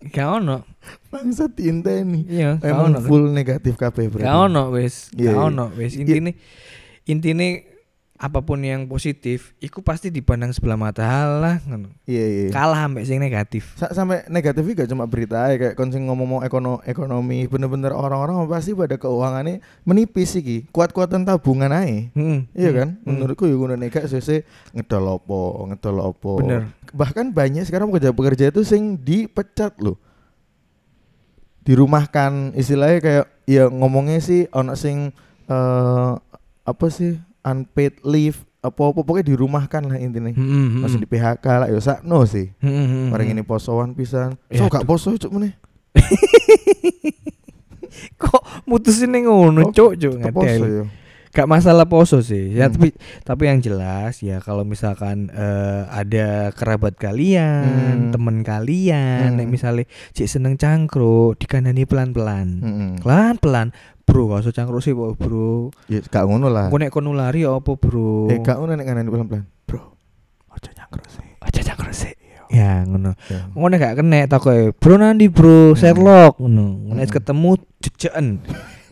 gak 0.00 0.28
ono 0.40 0.64
bangsa 1.12 1.52
ini 1.60 2.24
iya 2.24 2.56
emang 2.64 2.96
ono 2.96 2.98
kan? 3.00 3.08
full 3.08 3.24
negatif 3.28 3.76
kabeh 3.76 4.08
berarti 4.08 4.24
Gak 4.24 4.36
ono 4.48 4.62
wis, 4.72 5.12
Iya, 5.12 5.28
gak 5.28 5.36
iya. 5.36 5.48
ono 5.52 5.64
wis. 5.76 5.92
Intine 5.94 6.30
intine 7.04 7.46
apa 8.20 8.44
pun 8.44 8.60
yang 8.60 8.84
positif, 8.84 9.56
iku 9.56 9.80
pasti 9.80 10.12
dipandang 10.12 10.52
sebelah 10.52 10.76
mata 10.76 11.00
halah 11.00 11.56
ngono. 11.64 11.88
iya 12.04 12.20
iya 12.28 12.46
Kalah 12.52 12.84
ambek 12.84 13.08
sing 13.08 13.16
negatif. 13.16 13.72
Sa- 13.74 13.96
sampai 13.96 14.28
negatif 14.28 14.60
juga 14.60 14.84
cuma 14.84 15.08
berita 15.08 15.40
aja 15.40 15.56
kayak 15.56 15.72
konsing 15.72 16.04
ngomong 16.04 16.44
ekono 16.44 16.84
ekonomi 16.84 17.48
bener-bener 17.48 17.96
orang-orang 17.96 18.44
pasti 18.44 18.76
pada 18.76 18.94
keuangannya 18.94 19.64
menipis 19.82 20.36
iki 20.36 20.68
kuat-kuatan 20.68 21.24
tabungan 21.24 21.72
aja 21.72 22.12
Hmm. 22.12 22.44
iya 22.52 22.70
kan 22.70 23.00
hmm. 23.00 23.08
menurutku 23.08 23.48
ya 23.48 23.56
ngono 23.56 23.74
nek 23.74 24.04
sese 24.04 24.44
ngedol 24.70 25.16
opo 25.16 25.64
ngedol 25.66 25.96
opo 26.04 26.44
Bener. 26.44 26.68
bahkan 26.92 27.32
banyak 27.32 27.64
sekarang 27.64 27.88
pekerja-pekerja 27.88 28.52
itu 28.52 28.60
sing 28.62 29.00
dipecat 29.00 29.80
loh 29.80 29.96
dirumahkan 31.62 32.52
istilahnya 32.52 32.98
kayak 33.00 33.26
ya 33.44 33.64
ngomongnya 33.68 34.20
sih 34.20 34.44
ono 34.50 34.76
sing 34.76 35.12
eh 35.46 36.12
apa 36.60 36.86
sih 36.88 37.16
unpaid 37.42 37.98
leave 38.04 38.44
apa 38.60 38.76
apa 38.76 39.00
pokoknya 39.00 39.32
dirumahkan 39.32 39.88
lah 39.88 39.96
intinya 39.96 40.28
Hmm, 40.36 40.44
hmm, 40.44 40.66
hmm. 40.68 40.80
masih 40.84 40.98
di 41.00 41.08
PHK 41.08 41.46
lah 41.64 41.68
ya 41.72 41.80
sakno 41.80 42.28
sih 42.28 42.52
Hmm, 42.60 42.68
hmm, 42.68 42.86
hmm, 42.86 43.06
Bareng 43.08 43.28
hmm. 43.32 43.36
ini 43.40 43.42
posoan 43.42 43.96
pisan. 43.96 44.36
Ya, 44.52 44.60
So 44.60 44.68
gak 44.68 44.84
poso 44.84 45.16
cuk 45.16 45.32
meneh. 45.32 45.56
kok 48.20 48.44
mutusin 48.68 49.16
ngono, 49.16 49.66
Oh, 49.66 49.72
cuk, 49.72 49.96
cuk 49.96 50.14
ya. 50.20 50.28
Gak 51.30 51.46
masalah 51.46 51.86
poso 51.86 52.18
sih. 52.20 52.50
Ya 52.50 52.66
Hmm. 52.66 52.74
tapi 52.74 52.88
tapi 53.22 53.42
yang 53.46 53.58
jelas 53.58 54.18
ya 54.18 54.38
kalau 54.38 54.62
misalkan 54.62 55.30
eh, 55.30 55.82
ada 55.86 56.50
kerabat 56.50 56.98
kalian, 56.98 57.62
Hmm. 57.62 58.10
temen 58.10 58.42
kalian, 58.42 59.30
Hmm. 59.30 59.38
nek 59.38 59.46
misalnya 59.46 59.86
cik 60.10 60.26
seneng 60.26 60.54
cangkruk, 60.54 61.38
dikandani 61.38 61.86
pelan-pelan. 61.86 62.48
Heeh. 62.58 62.90
Pelan-pelan. 62.98 63.70
Bro, 64.02 64.26
gak 64.26 64.42
usah 64.42 64.50
cangkruk 64.52 64.82
sih, 64.82 64.90
Bro. 64.90 65.70
Ya 65.86 66.02
gak 66.02 66.26
ngono 66.26 66.50
lah. 66.50 66.66
Engko 66.66 66.78
nek 66.78 66.90
kon 66.90 67.06
nulari 67.06 67.46
ya 67.46 67.54
apa, 67.54 67.72
Bro? 67.72 68.26
Eh 68.26 68.42
gak 68.42 68.58
ngono 68.58 68.74
nek 68.74 68.82
ngandani 68.82 69.08
pelan-pelan. 69.08 69.44
Bro, 69.64 69.82
aja 70.50 70.70
nyangkruk 70.74 71.06
sih. 71.06 71.26
aja 71.40 71.60
cangkruk 71.62 71.94
sih. 71.94 72.14
Ya, 72.50 72.82
ngono. 72.82 73.14
Ya. 73.30 73.46
Ngono 73.54 73.78
gak 73.78 73.94
kena 73.96 74.26
takoke, 74.26 74.74
"Bro 74.74 74.98
nandi, 74.98 75.30
Bro? 75.30 75.78
Sherlock." 75.78 76.42
Ngono. 76.42 76.90
Ngono 76.90 76.98
Hmm. 76.98 77.06
ketemu 77.08 77.50
jejeken. 77.78 78.26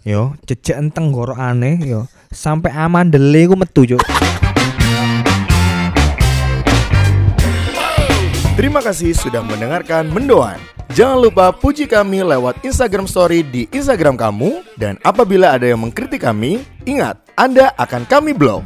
Yo, 0.08 0.32
jejeken 0.48 0.88
tenggorokane 0.88 1.84
yo. 1.84 2.08
Sampai 2.32 2.72
amandele 2.72 3.44
ku 3.44 3.60
metu, 3.60 3.84
Cuk. 3.84 4.00
Terima 8.56 8.80
kasih 8.80 9.12
sudah 9.12 9.44
mendengarkan 9.44 10.08
Mendoan. 10.08 10.56
Jangan 10.96 11.20
lupa 11.20 11.52
puji 11.52 11.84
kami 11.84 12.24
lewat 12.24 12.64
Instagram 12.64 13.04
Story 13.04 13.44
di 13.44 13.68
Instagram 13.68 14.16
kamu 14.16 14.64
dan 14.80 14.96
apabila 15.04 15.60
ada 15.60 15.68
yang 15.68 15.84
mengkritik 15.84 16.24
kami, 16.24 16.64
ingat 16.88 17.20
Anda 17.36 17.76
akan 17.76 18.08
kami 18.08 18.32
blok. 18.32 18.64